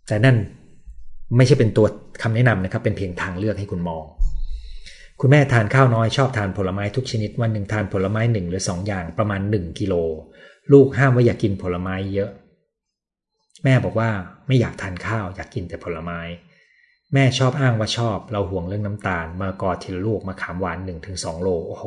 [0.07, 0.37] แต่นั่น
[1.37, 1.85] ไม่ใช่เป็นตัว
[2.21, 4.05] คำแนะนำนะครับ เป็นเพียงทางเลือกให้คุณมอง
[5.19, 9.93] คุณแม่ทานข้าวน้อยชอบทานผลไม้ทุกชนิดวันหนึ่งทานผลไม้หนึ่งหรือสองอย่างประมาณ1กิโล
[10.71, 12.29] ลูกห้ามว่าอย่ากกินผลไม้เยอะ
[13.63, 14.09] แม่บอกว่า
[14.47, 16.19] ไม่อยากทานข้าวอยากกินแต่ผลไม้
[17.13, 20.77] แม่ชอบอ้างว่าชอบ เราห่วงเรื่องน้ำตาลมากอทีละลูกมาขามหวาน
[21.11, 21.85] 1-2 โลโอ้โห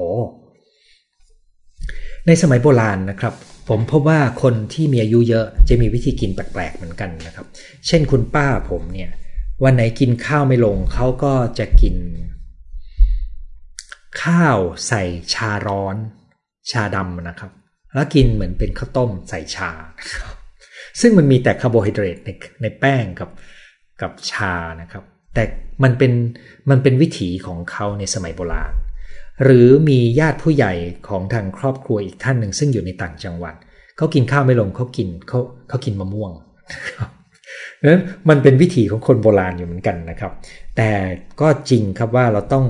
[2.27, 3.35] ในสมัยโบราณนะครับ
[3.69, 7.47] ผมพบว่าคนที่มีอายุเยอะจะมีวิธีกินแปลกๆเหมือนกันนะครับ
[7.87, 9.11] เช่นคุณป้าผมเนี่ย
[9.65, 11.97] วันไหนกินข้าวไม่ลงเขาก็จะกิน
[14.23, 14.59] ข้าว
[14.89, 15.03] ใส่
[15.35, 15.97] ชาร้อน
[16.71, 17.51] ชาดำนะครับ
[17.95, 19.71] แล้วกินเหมือนเป็นข้าวต้มใส่ชา
[21.01, 22.31] ซึ่งมันมีแต่คาร์โบไฮเดรตใน
[22.63, 23.31] ในแป้งกับ
[24.03, 25.05] กับชานะครับ
[25.37, 25.45] แต่
[25.85, 26.13] มันเป็น
[26.71, 28.73] มันเป็นวิถีของเขาในสมัยโบราณ
[29.45, 30.73] หรือมีญาติผู้ใหญ่
[31.09, 33.55] ของทางครอบครัวอีกท่านหนึ่งซึ่งอยู่ในต่างจังหวัด
[33.97, 36.33] เขากินข้าวไม่ลงเขากินเขาเขากินมะม่วง
[37.89, 40.33] นั้นมันเป็นวิถีของคนโบราณอยู่เหมือนกันนะครับ
[40.77, 40.91] แต่
[41.41, 42.65] ก็จริงครับว่าเราต้อง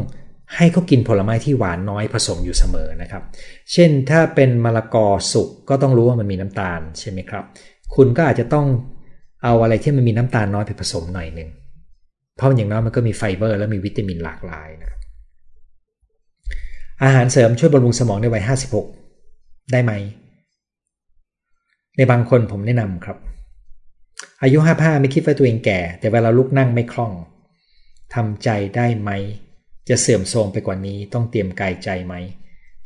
[0.57, 3.23] ให้เขากินผลไม้ที่หวานน้อยผสมอยู่เสมอนะครับ
[3.73, 7.45] เช่นถ้าเป็นมะละกอสุกก็ต้องรู้ว่ามันมีน้ำตาลใช่ไหมครับ
[7.95, 8.67] คุณก็อาจจะต้อง
[9.45, 11.49] เอาอะไรที่มันมีน้ำตาลน้อยไปผสมหน่อยหนึ่ง
[12.37, 14.93] เพราะอย่างน้อยมันก็มีไฟเบอร์ และมีวิตามินหลากหลายนะ
[17.03, 18.45] อาหารเสริมช่วยบำรุงสมองในวัย
[19.07, 19.93] 56 ได้ไหม
[21.97, 23.19] ในบางคนผมแนะนำครับ
[24.43, 27.13] อายุห้าห้าไม่คิดว่าตัวเองแก่ แต่เวลาลุกนั่งไม่คล่อง
[28.15, 29.11] ทำใจได้ไหม
[29.89, 32.15] จะเสื่อมโทรมไปกว่านี้ต้องเตรียมกายใจไหม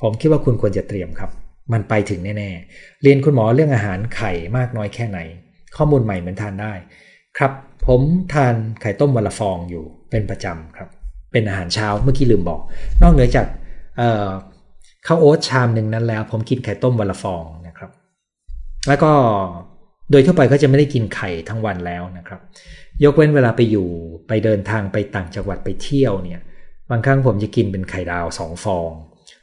[0.00, 1.30] ผมคิดว่าคุณควรจะเตรียมครับ
[1.72, 5.18] มันไปถึงแน่ๆ เรียนคุณหมอเรื่องอาหารไข่มากน้อยแค่ไหน
[5.76, 6.72] ข้อมูลใหม่เหมือนทานได้
[7.38, 7.52] ครับ
[7.86, 8.00] ผม
[8.32, 10.88] ทานไข่ต้มวันละฟองอยู่เป็นประจำครับ
[11.32, 12.60] เป็นอาหารเช้าเมื่อกี้ลืมบอก
[13.02, 13.46] นอกเหนือจาก
[15.06, 17.90] ข้าวโอ๊ตชามหนึ่งนั้นแล้ว ผมกินไข่ต้มวันละฟองนะครับ
[18.88, 19.12] แล้วก็
[20.10, 22.40] โดยทั่วไปก็จะไม่ได้กินไข่ทั้งวันแล้วนะครับ
[23.04, 23.88] ยกเว้นเวลาไปอยู่
[24.28, 26.40] ไปเดินทางไปต่างจังหวัดไปเที่ยวเนี่ย
[26.90, 28.90] บางครั้งผมจะกินเป็นไข่ดาวสองฟอง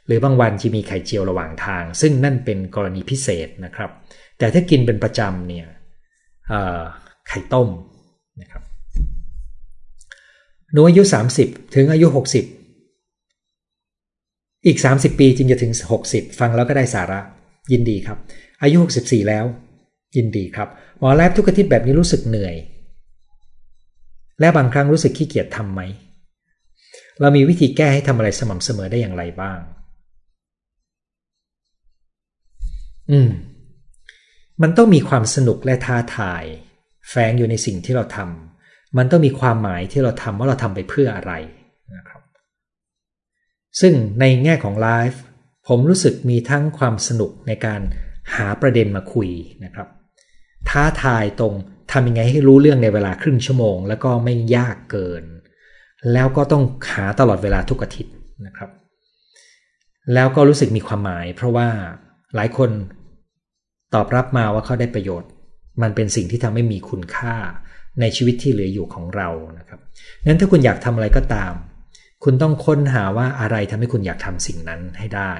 [0.06, 3.90] หรือบางวันจะมีไข่เจียวระหว่างทาง ซึ่งนั่นเป็นกรณีพิเศษนะครับ
[4.38, 5.66] แต่ถ้ากินเป็นประจำเนี่ย
[7.28, 7.68] ไข่ต้ม
[8.42, 8.62] นะครับ
[10.72, 11.02] หนูอายุ
[11.38, 12.06] 30 ถึงอายุ
[12.96, 15.72] 60 อีก 30 ปีจึงจะถึง
[16.06, 17.20] 60 ฟังแล้วก็ได้สาระ
[17.72, 18.18] ยินดีครับ
[18.62, 19.44] อายุ 64 แล้ว
[20.16, 20.68] ยินดีครับ
[20.98, 22.54] หมอแลบทุกอาทิตย์แบบนี้รู้สึกเหนื่อย
[24.40, 25.80] และบางครั้งรู้สึกขี้เกียจทำไหม
[27.20, 29.58] เรามีวิธีแก้ให้ทำอะไรสม่ำเสมอได้อย่างไรบ้าง
[33.10, 33.30] อืม
[34.62, 36.44] มันต้องมีความสนุกและท้าทาย
[37.10, 41.32] แฝงอยู่ในสิ่งที่เราทำมันต้องมีความหมายที่เราทำว่าเราทำไปเพื่ออะไร
[41.96, 42.20] นะครับ
[43.80, 45.20] ซึ่งในแง่ของไลฟ์
[45.68, 47.80] ผมรู้สึกมีทั้งความสนุกในการ
[48.34, 49.30] หาประเด็นมาคุย
[49.64, 49.88] นะครับ
[50.68, 51.54] ท้าทายตรง
[51.92, 55.24] ทำยังไงให้รู้เรื่องในเวลาครึ่งชั่วโมง แล้วก็ไม่ยากเกิน
[56.12, 58.14] แล้วก็ต้องหาตลอดเวลาทุกอาทิตย์
[58.46, 58.70] นะครับ
[60.14, 61.68] แล้วก็รู้สึกมีความหมาย เพราะว่า
[62.34, 62.70] หลายคน
[63.94, 65.30] ตอบรับมาว่าเขาได้ประโยชน์
[65.82, 67.34] มันเป็นสิ่งที่ทำให้มีคุณค่า
[68.00, 69.80] ในชีวิตที่เหลืออยู่ของเรานะครับ
[70.26, 71.52] นั้นถ้าคุณอยากทำอะไรก็ตาม
[72.24, 75.32] คุณต้องค้นหาว่าอะไรทำให้คุณอยากทำสิ่งนั้นให้ได้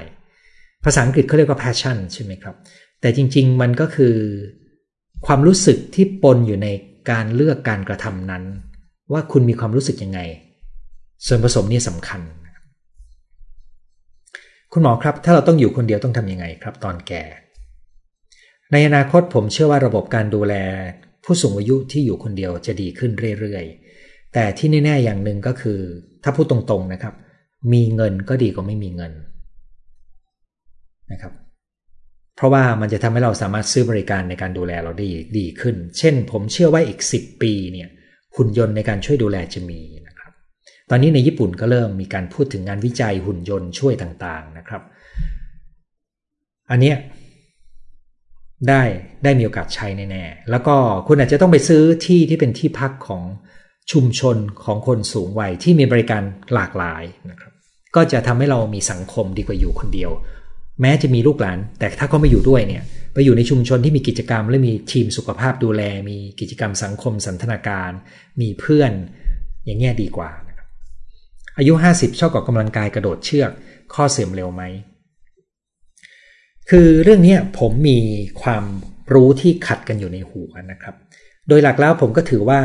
[0.85, 2.55] ภาษาอังกฤษเขาเรียกว่า passion ใช่ไหมครับ
[3.01, 4.15] แต่จริง ๆ มันก็คือ
[5.27, 6.69] ความรู้สึกที่ปนอยู่ใน
[7.11, 8.45] การเลือกการกระทำนั้น
[9.13, 10.21] ว่าคุณมีความรู้สึกยังไง
[11.27, 12.21] ส่วนผสมนี่สำคัญ
[14.73, 17.23] คุณหมอครับ ถ้าเราต้องอยู่คนเดียวต้องทำยังไงครับ ตอนแก่
[18.73, 20.55] ในอนาคตผมเชื่อว่าระบบการดูแล
[21.25, 25.79] ผู้สูงอายุที่อยู่คนเดียวจะดีขึ้นเรื่อยๆ แต่ที่แน่ๆอย่างหนึ่งก็คือ
[26.23, 27.15] ถ้าพูดตรงๆนะครับ
[27.73, 29.13] มีเงินก็ดีกว่าไม่มีเงิน
[31.13, 31.33] นะครับ
[32.37, 35.07] เพราะว่ามันจะทำให้เราสามารถซื้อบริการในการดูแลเราได้
[35.39, 37.89] ดีขึ้น เช่น ผมเชื่อว่าอีก 10 ปีเนี่ย
[38.37, 40.33] หุ่นยนต์ในการช่วยดูแลจะมีนะครับ
[40.91, 44.83] ตอนนี้ในญี่ปุ่นก็เริ่มมีการพูดถึงงานวิจัยหุ่นยนต์ช่วยต่างๆนะครับ
[46.71, 46.97] อันเนี้ย
[48.69, 48.83] ได้
[49.25, 53.23] ได้มีโอกาสใช้แน่ๆแล้วก็คุณอาจจะต้องไปซื้อที่ที่เป็นที่พักของ
[53.93, 56.23] ชุมชนของคนสูงวัยที่มีบริการ
[56.55, 57.53] หลากหลายนะครับ
[57.97, 60.11] ก็จะทำให้เรามีสังคมดีกว่าอยู่คนเดียว
[60.81, 62.83] แม้จะมีลูกหลาน แต่ถ้าเขาไม่อยู่ด้วยเนี่ย
[63.15, 67.91] ไปอยู่ในชุมชนที่มีกิจกรรมและมีทีมสุขภาพดูแล มีกิจกรรมสังคมสันทนาการ
[68.41, 68.93] มีเพื่อน
[69.65, 70.31] อย่างเงี้ยดีกว่า
[71.59, 73.51] อายุ 50 ชอบออกกำลังกายกระโดดเชือก
[73.95, 74.63] ข้อเสื่อมเร็วไหม
[76.71, 77.99] คือเรื่องนี้ผมมี
[78.43, 78.65] ความ
[79.15, 80.95] รู้ที่ขัดกันอยู่ในหัวนะครับ
[81.49, 82.61] โดยหลักแล้วผมก็ถือว่า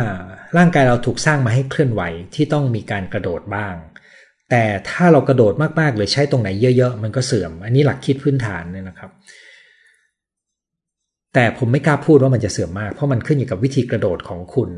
[0.58, 2.02] ร่างกายเราถูกสร้างมาให้เคลื่อนไหว
[2.36, 3.76] ที่ต้องมีการกระโดดบ้าง
[4.50, 9.12] แต่ถ้าเรากระโดดมากๆ หรือใช้ตรงไหนเยอะๆ มันก็เสื่อม อันนี้หลักคิดพื้นฐานเนี่ยนะครับ
[11.34, 14.70] แต่ผมไม่กล้าพูดว่ามันจะเสื่อมมาก เพราะมันขึ้นอยู่กับวิธีกระโดดของคุณ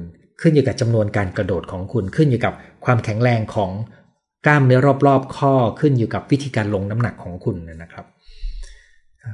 [0.42, 2.54] ขึ้นอยู่กับจำนวนการกระโดดของคุณ ขึ้นอยู่กับ
[2.86, 3.72] ความแข็งแรงของ
[4.46, 8.06] กล้ามเนื้อรอบๆ ข้อ ขึ้นอยู่กับวิธีการลงน้ำหนักของคุณนะครับ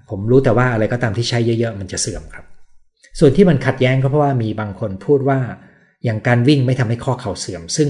[0.09, 2.45] ผมรู้แต่ว่าอะไรก็ตามที่ใช้เยอะๆ มันจะเสื่อมครับ
[3.19, 5.39] ส่วนที่มันขัดแย้งก็เพราะว่ามีบางคนพูดว่า
[6.05, 7.89] อย่างการวิ่งไม่ทำให้ข้อเข่าเสื่อม ซึ่ง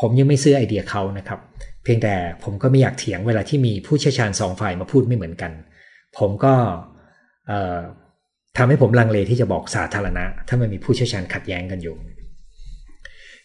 [0.00, 1.40] ผมยังไม่ซื้อไอเดียเขานะครับ
[1.82, 5.52] เพียงแต่ผมก็ไม่อยากเถียงเวลาที่มีผู้เชี่ยวชาญสองฝ่ายมาพูดไม่เหมือนกัน
[6.18, 6.54] ผมก็
[8.56, 11.96] ทำให้ผมลังเลที่จะบอกสาธารณะ ถ้ามันมีผู้เชี่ยวชาญขัดแย้งกันอยู่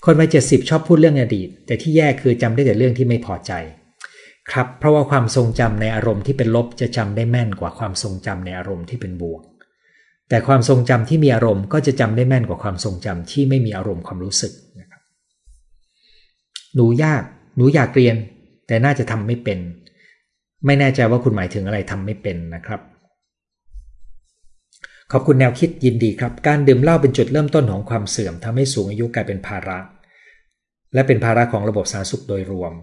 [0.06, 3.52] คนวัยเจ็ดสิบชอบพูดเรื่องอดีต แต่ที่แย่คือจำได้แต่เรื่องที่ไม่พอใจ
[4.52, 9.42] ครับเพราะว่าความทรงจำในอารมณ์ที่เป็นลบจะจำได้แม่นกว่าความทรงจำในอารมณ์ที่เป็นบวก
[10.30, 15.02] แต่ความทรงจำที่มีอารมณ์ก็จะจำได้แม่นกว่าความทรงจำที่ไม่มีอารมณ์ความรู้สึกนะครับ
[16.76, 17.24] หนูยาก
[17.56, 18.16] หนูอยากเรียน
[18.68, 19.60] แต่น่าจะทำไม่เป็น
[20.66, 22.82] ไม่แน่ใจว่าคุณหมายถึงอะไรทำไม่เป็นนะครับ
[25.12, 29.80] ขอบคุณแนวคิดยินดีครับ การดื่มเหล้าเป็นจุดเริ่มต้นของความเสื่อมทำให้สูงอายุกลายเป็นภาระ
[30.94, 32.74] และเป็นภาระของระบบสาธารณสุขโดยรวม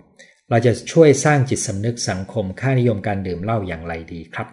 [0.50, 4.48] เราจะช่วยสร้างจิตสำนึกสังคมค่านิยมการดื่มเหล้าอย่างไรดีครับ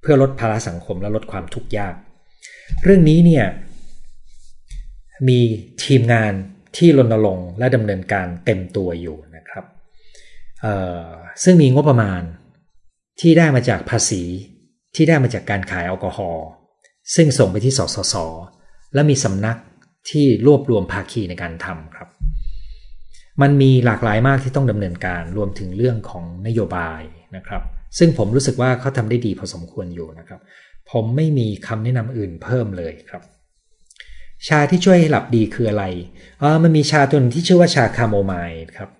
[0.00, 1.94] เพื่อลดภาระสังคมและลดความทุกข์ยาก
[2.84, 3.46] เรื่องนี้เนี่ย
[5.28, 5.40] มี
[5.84, 6.32] ทีมงาน
[6.76, 9.64] ที่รณรงค์และดำเนินการเต็มตัวอยู่นะครับ
[11.42, 12.22] ซึ่งมีงบประมาณ
[13.20, 14.22] ที่ได้มาจากภาษี
[14.94, 16.46] ที่ได้มาจากการขายแอลกอฮอล์
[17.14, 18.14] ซึ่งส่งไปที่สสส
[18.94, 19.58] และมีสำนัก
[20.10, 22.08] ที่รวบรวมภาคีในการทำครับ
[23.42, 27.00] มันมีหลากหลายมากที่ต้องดำเนินการรวมถึงเรื่องของนโยบาย
[27.36, 27.62] นะครับ
[27.98, 30.40] ซึ่งผมรู้สึกว่าเขาทำได้ดีพอสมควรอยู่นะครับ
[30.90, 33.22] ผมไม่มีคำแนะนำอื่นเพิ่มเลยครับ
[34.48, 35.84] ชาที่ช่วยให้หลับดีคืออะไร
[36.42, 38.90] อ๋อมันมีชาตัวนึงที่ชื่อว่าชาคาโมไมล์ครับ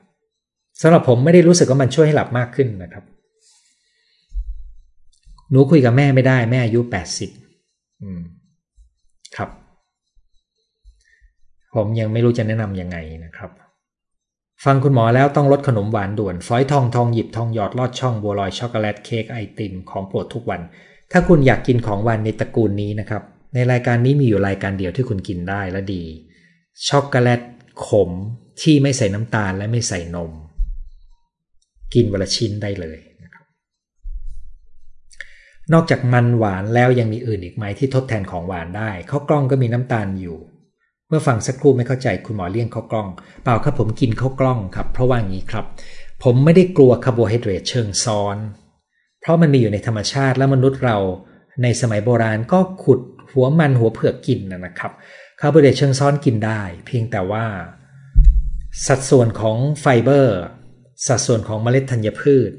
[0.80, 3.04] สำหรับผมไม่ได้รู้สึกว่ามันช่วยให้หลับมากขึ้นนะครับ
[5.50, 7.30] หนูคุยกับแม่ไม่ได้แม่อายุแปดสิบ
[9.36, 9.50] ครับ
[11.74, 13.50] ผมยังไม่รู้จะแนะนำยังไงนะครับ
[14.64, 20.60] ฟังคุณหมอแล้วต้องลดขนมหวานด่วนฝอยทองทองหยิบทองหยอดลอดช่องบัวลอยช็อกโกแลตเค้กไอติมของโปรดทุกวัน
[21.12, 23.22] ถ้าคุณอยากกินของหวานในตระกูลนี้นะครับ
[23.54, 26.02] ในรายการนี้มีอยู่รายการเดียวที่คุณกินได้และดี
[26.88, 27.40] ช็อกโกแลต
[27.86, 28.10] ขม
[28.62, 30.32] ที่ไม่ใส่น้ำตาลและไม่ใส่นม
[31.94, 32.98] กินวันละชิ้นได้เลย
[35.72, 40.38] นอกจากมันหวานแล้วยังมีอื่นอีกไหมที่ทดแทนของหวานได้ข้าวกล้องก็มีน้ำตาลอยู่
[41.08, 43.08] เมื่อฟังสักครู่ไม่เข้าใจคุณหมอเลี่ยงข้าวกล้อง
[43.42, 45.64] เปล่าครับผมกินข้าวกล้องครับ เพราะว่างี้ครับ
[46.22, 48.36] ผมไม่ได้กลัวคาร์โบไฮเดรตเชิงซ้อน
[49.20, 50.96] เพราะมันมีอยู่ในธรรมชาติและมนุษย์เรา
[51.62, 53.00] ในสมัยโบราณก็ขุด
[53.32, 54.92] หัวมันหัวเผือกกินนะครับ
[55.40, 57.46] คาร์โบไฮเดรตเชิงซ้อนกินได้ เพียงแต่ว่า
[58.86, 60.40] สัดส่วนของไฟเบอร์
[61.06, 62.50] สัดส่วนของเมล็ดธัญพืช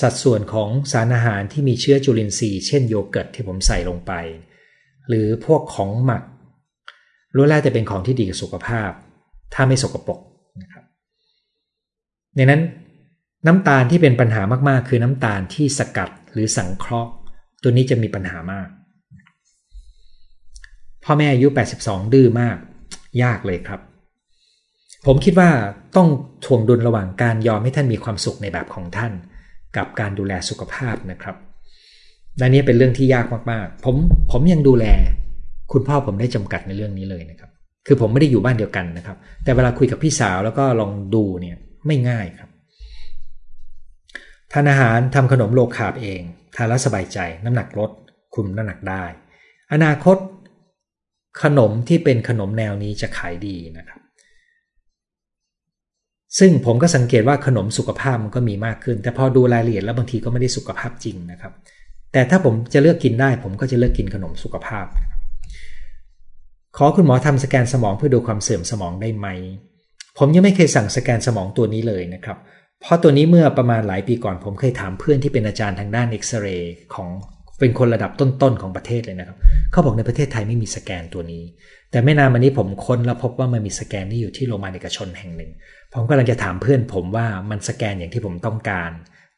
[0.00, 4.12] สัดส่วนของสารอาหารที่มีเชื้อจุลินทรีย์เช่นโยเกิร์ตที่ผมใส่ลงไป
[5.08, 6.22] หรือพวกของหมัก
[7.34, 8.90] ล้วนแล้วจะเป็นของที่ดีกับสุขภาพ
[9.54, 10.20] ถ้าไม่สกปรก
[10.62, 10.84] นะครับ
[12.36, 12.62] ในนั้น
[13.46, 17.10] น้ำตาลที่เป็นปัญหามากๆ คือน้ำตาลที่สกัดหรือสังเคราะห์
[17.62, 18.68] ตัวนี้จะมีปัญหามาก
[21.04, 21.48] พ่อแม่อายุ
[21.80, 22.56] 82 ดื้อมาก
[23.22, 23.80] ยากเลยครับ
[25.06, 25.50] ผมคิดว่า
[25.96, 26.08] ต้อง
[26.44, 29.12] ถ่วงดุลระหว่างการยอมให้ท่านมีความสุขในแบบของท่าน
[29.76, 31.36] กับการดูแลสุขภาพนะครับ
[32.38, 33.96] และนี้เป็นเรื่องที่ยากมากๆ ผม
[34.32, 34.86] ผมยังดูแล
[35.72, 37.50] คุณพ่อผมได้จำกัดในเรื่องนี้เลยนะครับ
[37.86, 41.56] คือผมไม่ได้อยู่บ้านเดียวกันนะครับ แต่เวลาคุยกับพี่สาวแล้วก็ลองดูเนี่ย
[41.86, 42.48] ไม่ง่ายครับ
[44.52, 46.20] ทานอาหารทำขนมโลคาบเอง
[46.56, 47.90] ทานแล้วสบายใจ น้ำหนักลด
[48.34, 49.04] คุมน้ำหนักได้
[49.72, 50.16] อนาคต
[51.42, 54.00] ขนมที่เป็นขนมแนวนี้จะขายดีนะครับ
[56.38, 61.52] ซึ่งผมก็สังเกตว่าขนมสุขภาพมันก็มีมากขึ้น แต่พอดูรายละเอียดแล้วบางทีก็ไม่ได้สุขภาพจริงนะครับ
[62.12, 64.86] แต่ถ้าผมจะเลือกกินได้ ผมก็จะเลือกกินขนมสุขภาพ
[66.78, 69.28] ขอคุณหมอทำสแกนสมองเพื่อดูความเสื่อมสมองได้ไหม
[70.18, 72.38] ผมยังไม่เคยสั่งสแกนสมองตัวนี้เลยนะครับ
[72.80, 77.08] เพราะตัวนี้เมื่อประมาณหลายปีก่อนผมเคยถามเพื่อนที่เป็นอาจารย์ทางด้านเอ็กซเรย์ของ
[77.60, 79.36] เป็นคนระดับต้นๆของประเทศเลยนะครับ
[79.72, 81.42] เขาบอกในประเทศไทยไม่มีสแกนตัวนี้
[81.90, 85.50] แต่ไม่นานมานี้ผมค้นแล้วพบว่ามันมีสแกนที่อยู่ที่โรงพยาบาลเอกชนแห่งหนึ่ง
[85.92, 88.90] ผมกำลังจะถามเพื่อนผมว่ามันสแกนอย่างที่ผมต้องการ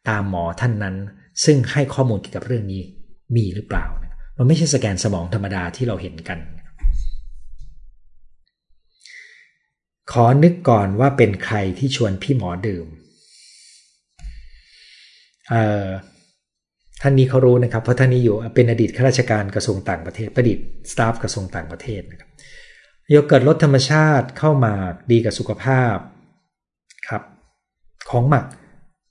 [0.09, 0.97] ตามหมอท่านนั้น
[1.45, 2.83] ซึ่งให้ข้อมูลเกี่ยวกับเรื่องนี้
[3.37, 3.85] มีหรือเปล่า
[4.37, 6.39] มันไม่ใช่สแกนสมองธรรมดาที่เราเห็นกัน
[10.13, 12.87] ขอนึกก่อนว่าเป็นใครที่ชวนพี่หมอดื่ม
[17.01, 22.31] ท่านนี้เขารู้นะครับ เพราะท่านนี้อยู่เป็นอดีตข้าราชการกระทรวงต่างประเทศประดิษฐ์สตาฟกระทรวงต่างประเทศนะครับ
[23.11, 24.73] โยเกิร์ตรสธรรมชาติเข้ามา
[25.11, 25.97] ดีกับสุขภาพ
[27.09, 27.23] ครับ
[28.11, 28.45] ของหมัก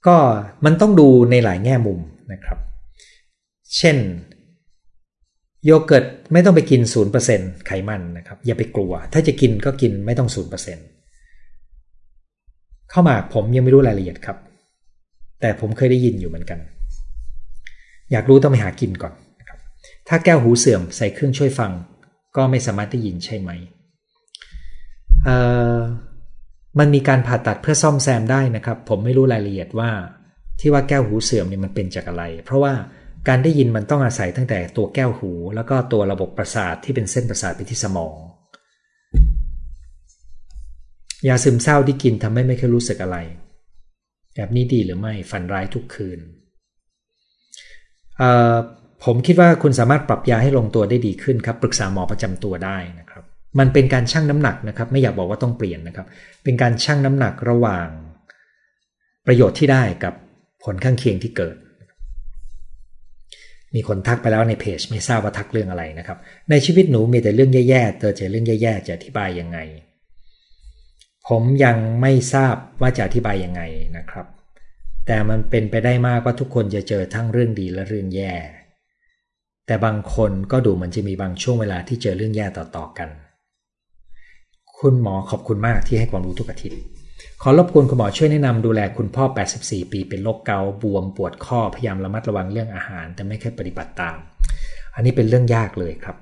[0.07, 0.17] ก็
[0.65, 1.99] มันต้องดูในหลายแง่มุม
[2.31, 2.59] นะครับ
[3.77, 3.97] เช่น
[5.67, 6.81] โยเกิร์ตไม่ต้องไปกิน
[7.23, 10.29] 0%ไขมันนะครับ อย่าไปกลัว ถ้าจะกินก็กินไม่ต้อง
[11.13, 14.37] 0%เข้ามาผมยังไม่รู้รายละเอียดครับ
[15.41, 16.59] แต่ผมเคยได้ยินอยู่เหมือนกัน
[18.11, 19.59] อยากรู้ต้องไปหากินก่อนนะครับ
[20.07, 21.71] ถ้าแก้วหูเสื่อมใส่เครื่องช่วยฟัง
[22.35, 23.49] ก็ไม่สามารถได้ยินใช่ไหม
[25.23, 25.37] เอ่
[25.75, 25.77] อ
[26.79, 29.89] มันมีการผ่าตัดเพื่อซ่อมแซมได้นะครับ ผมไม่รู้รายละเอียดว่า
[30.59, 32.73] ที่ว่าแก้วหูเสื่อมเนี่ยมันเป็นจากอะไร เพราะว่า
[33.27, 38.15] การได้ยินมันต้องอาศัยตั้งแต่ตัวแก้วหู แล้วก็ตัวระบบประสาทที่เป็นเส้นประสาทไปที่สมอง
[41.27, 43.17] ยาซึมเศร้าที่กินทำให้ไม่เคยรู้สึกอะไร
[44.35, 46.19] แบบนี้ดีหรือไม่ฝันร้ายทุกคืน
[49.03, 53.23] ผมคิดว่าคุณสามารถปรับยาให้ลงตัวได้ดีขึ้นครับ ปรึกษาหมอประจำตัวได้นะครับ
[53.59, 56.07] มันเป็นการชั่งน้ำหนักนะครับ ไม่อยากบอกว่าต้องเปลี่ยนนะครับ
[56.43, 57.87] เป็นการชั่งน้ำหนักระหว่าง
[59.27, 60.13] ประโยชน์ที่ได้กับ
[60.63, 61.55] ผลข้างเคียงที่เกิด
[63.75, 66.17] มีคนทักไปแล้วในเพจไม่ทราบว่าทักเรื่องอะไรนะครับ
[66.49, 69.59] ในชีวิตหนูมีแต่เรื่องแย่ๆเจอเจอเรื่องแย่ๆจะอธิบายยังไง
[71.27, 73.61] ผมยังไม่ทราบว่าจะอธิบายยังไง
[73.97, 74.25] นะครับ
[75.05, 78.33] แต่มันเป็นไปได้มากว่าทุกคนจะเจอทั้งเรื่องดีและเรื่องแย่
[79.65, 83.09] แต่บางคนก็ดูเหมือนจะมีบางช่วงเวลาที่เจอเรื่องแย่ต่อๆกัน
[84.79, 86.79] คุณหมอขอบคุณมากที่ให้ความรู้ทุกอาทิตย์
[87.41, 89.23] ขอรบกวนคุณหมอช่วยแนะนำดูแลคุณพ่อ
[89.59, 94.17] 84 ปีเป็นโรคเกาต์บวมปวดข้อพยายามระมัดระวังเรื่องอาหาร แต่ไม่เคยปฏิบัติตาม
[94.95, 96.17] อันนี้เป็นเรื่องยากเลยครับ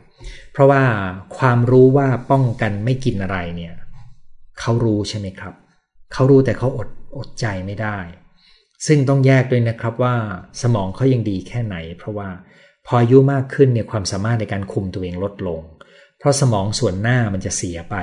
[0.52, 0.82] เพราะว่า
[1.38, 3.74] ความรู้ว่าป้องกันไม่กินอะไรเนี่ย
[4.60, 5.54] เขารู้ใช่ไหมครับ
[6.14, 7.98] เขารู้แต่เขาอดอดใจไม่ได้
[8.88, 10.16] ซึ่งต้องแยกด้วยนะครับว่า
[10.62, 12.30] สมองเขายังดีแค่ไหน เพราะว่า
[12.86, 15.62] พออายุมากขึ้นเนี่ยความสามารถในการคุมตัวเองลดลง
[16.20, 17.96] เพราะสมองส่วนหน้ามันจะเสียไป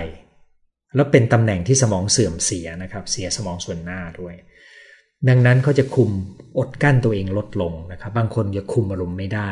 [0.95, 4.35] แล้วเป็นตำแหน่งที่สมองเสื่อมเสียนะครับ เสียสมองส่วนหน้าด้วย
[5.29, 6.11] ดังนั้นเขาจะคุม
[6.59, 9.51] อดกั้นตัวเองลดลงนะครับ บางคนจะคุมอารมณ์ไม่ได้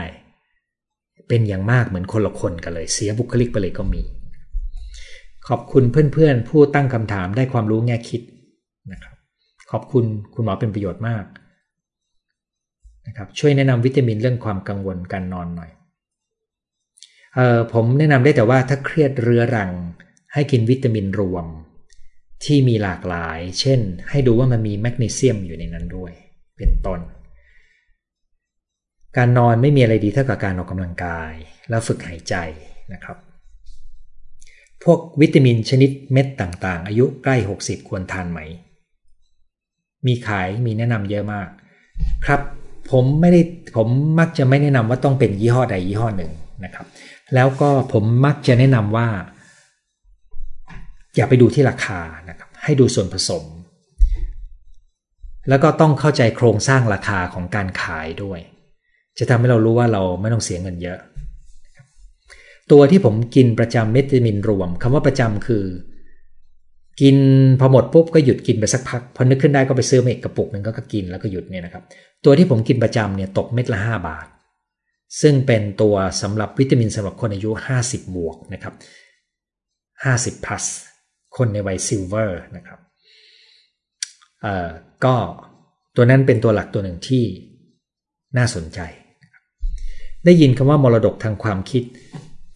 [1.29, 4.03] เป็นอย่างมากเหมือนคนละคนกันเลย เสียบุคลิกไปเลยก็มี
[5.49, 8.23] ขอบคุณเพื่อนๆ ผู้ตั้งคำถามได้ความรู้แง่คิด
[8.93, 9.17] นะครับ
[9.71, 11.25] ขอบคุณคุณหมอเป็นประโยชน์มาก
[13.07, 15.71] นะครับ ช่วยแนะนำวิตามินเรื่องความกังวลการนอนหน่อย
[17.35, 19.71] เออผมแนะนำได้แต่ว่าถ้าเครียดเรื้อรัง
[20.35, 21.47] ให้กินวิตามินรวม
[22.45, 26.13] ที่มีหลากหลาย เช่น ให้ดูว่ามันมีแมกนีเซียมอยู่ในนั้นด้วย
[26.57, 27.01] เป็นต้น
[29.17, 31.33] การนอนไม่มีอะไรดีเท่ากับการออกกำลังกาย
[31.69, 32.35] แล้วฝึกหายใจ
[32.93, 33.17] นะครับ
[34.85, 38.41] พวกวิตามินชนิดเม็ดต่างๆ อายุใกล้ 60 ควรทานไหม
[40.07, 41.49] มีขายมีแนะนำเยอะมาก
[42.27, 42.41] ครับ
[42.91, 43.41] ผมไม่ได้
[43.77, 46.33] ผมมักจะไม่แนะนำว่าต้องเป็นยี่ห้อใดยี่ห้อหนึ่ง
[46.65, 46.87] นะครับ
[47.35, 49.09] แล้วก็ผมมักจะแนะนำว่า
[51.17, 53.45] อย่าไปดูที่ราคานะครับ ให้ดูส่วนผสม
[55.49, 58.41] แล้วก็ต้องเข้าใจโครงสร้างราคาของการขายด้วย
[59.19, 60.99] จะทำให้เรารู้ว่าเราไม่ต้องเสียเงินเยอะ
[62.71, 65.65] ตัวที่ผมกินประจำวิตามินรวมคำว่าประจำคือ
[67.01, 67.17] กิน
[67.61, 71.83] พอหมดปุ๊บก็หยุดกินไปสักพักพอนึกขึ้นได้ก็ไปซื้อมาอีกกระปุกหนึ่งก็กินแล้วก็หยุดเนี่ยนะครับ
[72.25, 74.27] ตัวที่ผมกินประจำเนี่ยตกเม็ดละ 5 บาท
[75.21, 77.51] ซึ่งเป็นตัวสำหรับวิตามินสำหรับคนอายุ
[77.83, 78.75] 50 บวกนะครับ
[80.05, 80.65] 50 plus
[81.37, 82.81] คนในวัยซิลเวอร์นะครับ
[85.05, 85.15] ก็
[85.97, 87.25] ตัวนั้นเป็นตัวหลักตัวหนึ่งที่
[88.39, 88.81] น่าสนใจ
[90.25, 91.83] ได้ยินคำว่ามรดกทางความคิด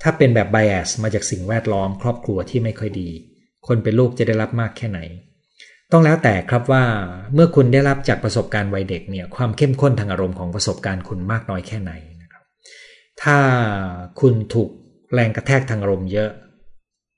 [0.03, 3.09] ถ้าเป็นแบบ bias มาจากสิ่งแวดล้อมครอบครัวที่ไม่ค่อยดี
[3.67, 5.01] คนเป็นลูกจะได้รับมากแค่ไหน
[5.93, 6.85] ต้องแล้วแต่ครับว่า
[7.35, 12.45] เมื่อคุณได้รับจากประสบการณ์วัยเด็กเนี่ยความเข้มข้นทางอารมณ์ของประสบการณ์คุณมากน้อยแค่ไหนนะครับ
[13.23, 13.37] ถ้า
[14.21, 14.71] คุณถูก
[15.15, 16.31] แรงกระแทกทางอารมณ์เยอะ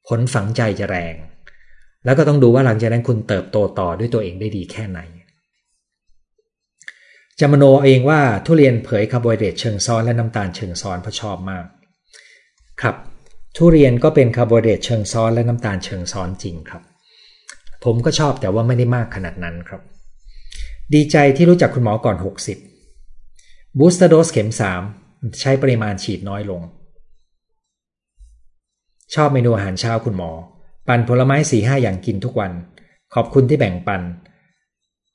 [0.09, 1.14] ผลฝังใจจะแรง
[2.07, 5.00] แล้วก็ต้องดูว่าหลังจากนั้นคุณเติบโตต่อด้วยตัวเองได้ดีแค่ไหน
[7.40, 11.64] จะมโนเองว่าทุเรียนเป็นคาร์โบไฮเดรตเชิงซ้อนและน้ำตาลเชิงซ้อนเพราะชอบมาก
[12.80, 12.96] ครับ
[13.57, 16.82] ทุเรียนก็เป็นคาร์โบไฮเดรตเชิงซ้อนและน้ำตาลเชิงซ้อนจริงครับ
[17.84, 19.80] ผมก็ชอบแต่ว่าไม่ได้มากขนาดนั้นครับ
[20.94, 22.16] ดีใจที่รู้จักคุณหมอก่อน
[22.96, 24.50] 60 บูสเตอร์โดสเข็ม
[24.92, 26.62] 3 ใช้ปริมาณฉีดน้อยลง
[29.14, 30.30] ชอบเมนูอาหารเช้าคุณหมอ
[30.89, 32.53] ปั่นผลไม้สี่ห้าอย่างกินทุกวัน
[33.14, 34.03] ขอบคุณที่แบ่งปัน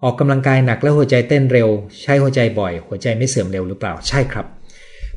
[0.03, 1.69] ออกกำลังกายหนักแล้วหัวใจเต้นเร็ว
[2.01, 4.45] ใช้หัวใจบ่อย หัวใจไม่เสื่อมเร็วหรือเปล่าใช่ครับ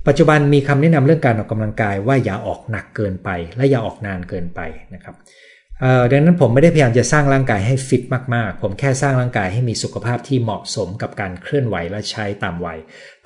[0.06, 4.60] ปัจจุบันมีคำแนะนำเรื่องการออกกำลังกายว่าอย่าออกหนักเกินไป และอย่าออกนานเกินไป
[4.94, 5.14] นะครับ
[6.10, 8.02] ดังนั้นผมไม่ได้พยายามจะสร้างร่างกายให้ฟิต
[8.34, 12.78] มากๆ ผมแค่สร้างร่างกายให้มีสุขภาพที่เหมาะสมกับการเคลื่อนไหวและใช้ตามวัย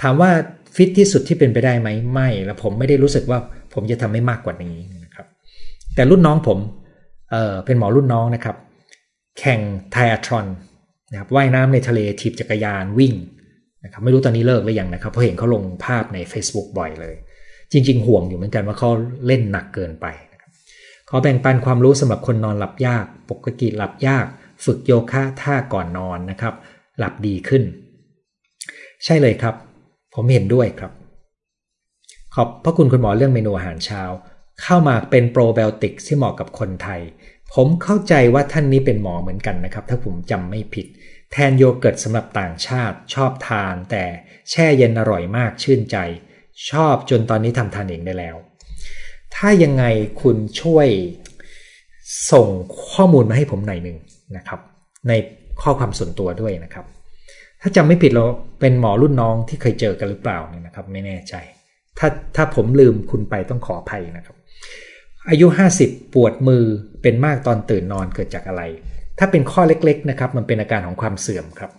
[0.03, 0.31] ถามว่า
[0.77, 3.39] ฟิตที่สุดที่เป็นไปได้ไหมไม่ และผมไม่ได้รู้สึกว่า
[3.75, 5.27] ผมจะทำให้มากกว่านี้นะครับ
[5.95, 6.59] แต่รุ่นน้องผม
[7.31, 8.57] เเป็นหมอรุ่นน้องนะครับ
[9.39, 9.61] แข่ง
[9.93, 10.47] ไทอัทรอน
[11.11, 13.15] นะครับว่ายน้ำในทะเลถีบจักรยานวิ่ง
[13.85, 17.15] นะครับไม่รู้ตอนนี้เลิกหรือยังนะครับเพราะเห็นเขาลงภาพใน Facebook บ่อยเลย
[17.73, 18.91] จริง ๆ ห่วงอยู่เหมือนกันว่าเขา
[19.27, 20.35] เล่นหนักเกินไปน
[21.09, 24.27] ขอแบ่งปันความรู้สำหรับคนนอนหลับยาก ปกติหลับยาก
[24.65, 26.55] ฝึกโยคะท่าก่อนนอนนะครับ
[26.99, 27.63] หลับดีขึ้น
[29.05, 29.55] ใช่เลยครับ
[30.15, 30.93] ผมเห็นด้วยครับ
[32.35, 34.03] ขอบพระคุณคุณหมอเรื่องเมนูอาหารเช้า
[34.63, 37.01] เข้ามาเป็นโปรไบโอติกที่เหมาะกับคนไทย
[37.55, 40.87] ผมเข้าใจว่าท่านนี้เป็นหมอเหมือนกันนะครับ ถ้าผมจำไม่ผิด
[41.33, 44.05] แทนโยเกิร์ตสำหรับต่างชาติชอบทาน แต่
[44.51, 45.97] แช่เย็นอร่อยมากชื่นใจ
[46.71, 48.37] ชอบจนตอนนี้ทำทานเองได้แล้ว
[49.35, 49.85] ถ้ายังไง
[50.23, 50.89] คุณช่วย
[52.33, 52.49] ส่ง
[52.93, 53.99] ข้อมูลมาให้ผมหน่อยหนึ่ง
[54.37, 54.61] นะครับ
[55.09, 55.13] ใน
[55.63, 56.85] ข้อความส่วนตัวด้วยนะครับ
[57.61, 58.25] ถ้าจำไม่ผิดเรา
[58.61, 61.35] เป็นหมอรุ่นน้องที่เคยเจอกันหรือเปล่าเนี่ยนะครับ ไม่แน่ใจ
[61.99, 64.37] ถ้าถ้าผมลืมคุณไปต้องขออภัยนะครับ
[65.31, 65.47] อายุ
[65.81, 66.65] 50 ปวดมือ
[67.03, 68.63] เป็นมากตอนตื่นนอนเกิดจากอะไร
[69.19, 71.71] ถ้าเป็นข้อเล็กๆนะครับมันเป็นอาการของความเสื่อมครับ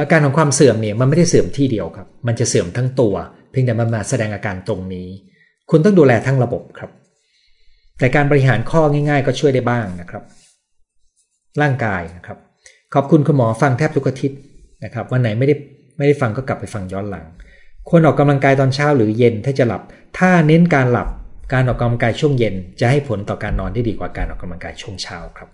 [0.00, 3.14] อาการของความเสื่อมเนี่ยมันไม่ได้เสื่อมที่เดียวครับ มันจะเสื่อมทั้งตัว
[3.50, 5.08] เพียงแต่มันมาแสดงอาการตรงนี้
[5.70, 6.90] คุณต้องดูแลทั้งระบบครับ
[7.98, 10.22] แต่การบริหารข้อง่าย ๆ ก็ช่วยได้บ้างนะครับ
[11.62, 12.38] ร่างกายนะครับ
[12.94, 14.38] ขอบคุณคุณหมอฟังแทบทุกอาทิตย์
[14.84, 15.54] นะครับ วันไหนไม่ได้
[15.96, 17.26] ไม่ได้ฟังก็กลับไปฟังย้อนหลัง
[17.88, 19.82] ควรออกกำลังกายตอนเช้าหรือเย็นถ้าจะหลับ
[20.18, 21.08] ถ้าเน้นการหลับ
[21.52, 25.48] การออกกำลังกายช่วงเย็น จะให้ผลต่อการนอนได้ดีกว่าการออกกำลังกายช่วงเช้าครับ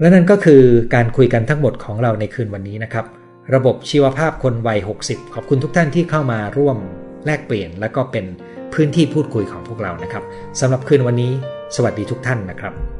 [0.00, 0.62] และนั่นก็คือ
[0.94, 3.06] การคุยกันทั้งหมดของเราในคืนวันนี้นะครับ
[3.54, 6.76] ระบบชีวภาพคนวัย 60 ขอบคุณทุกท่านที่เข้ามาร่วม
[7.26, 8.24] แลกเปลี่ยน และก็เป็น
[8.74, 10.24] พื้นที่พูดคุยของพวกเรานะครับ
[10.60, 11.32] สำหรับคืนวันนี้
[11.76, 12.93] สวัสดีทุกท่านนะครับ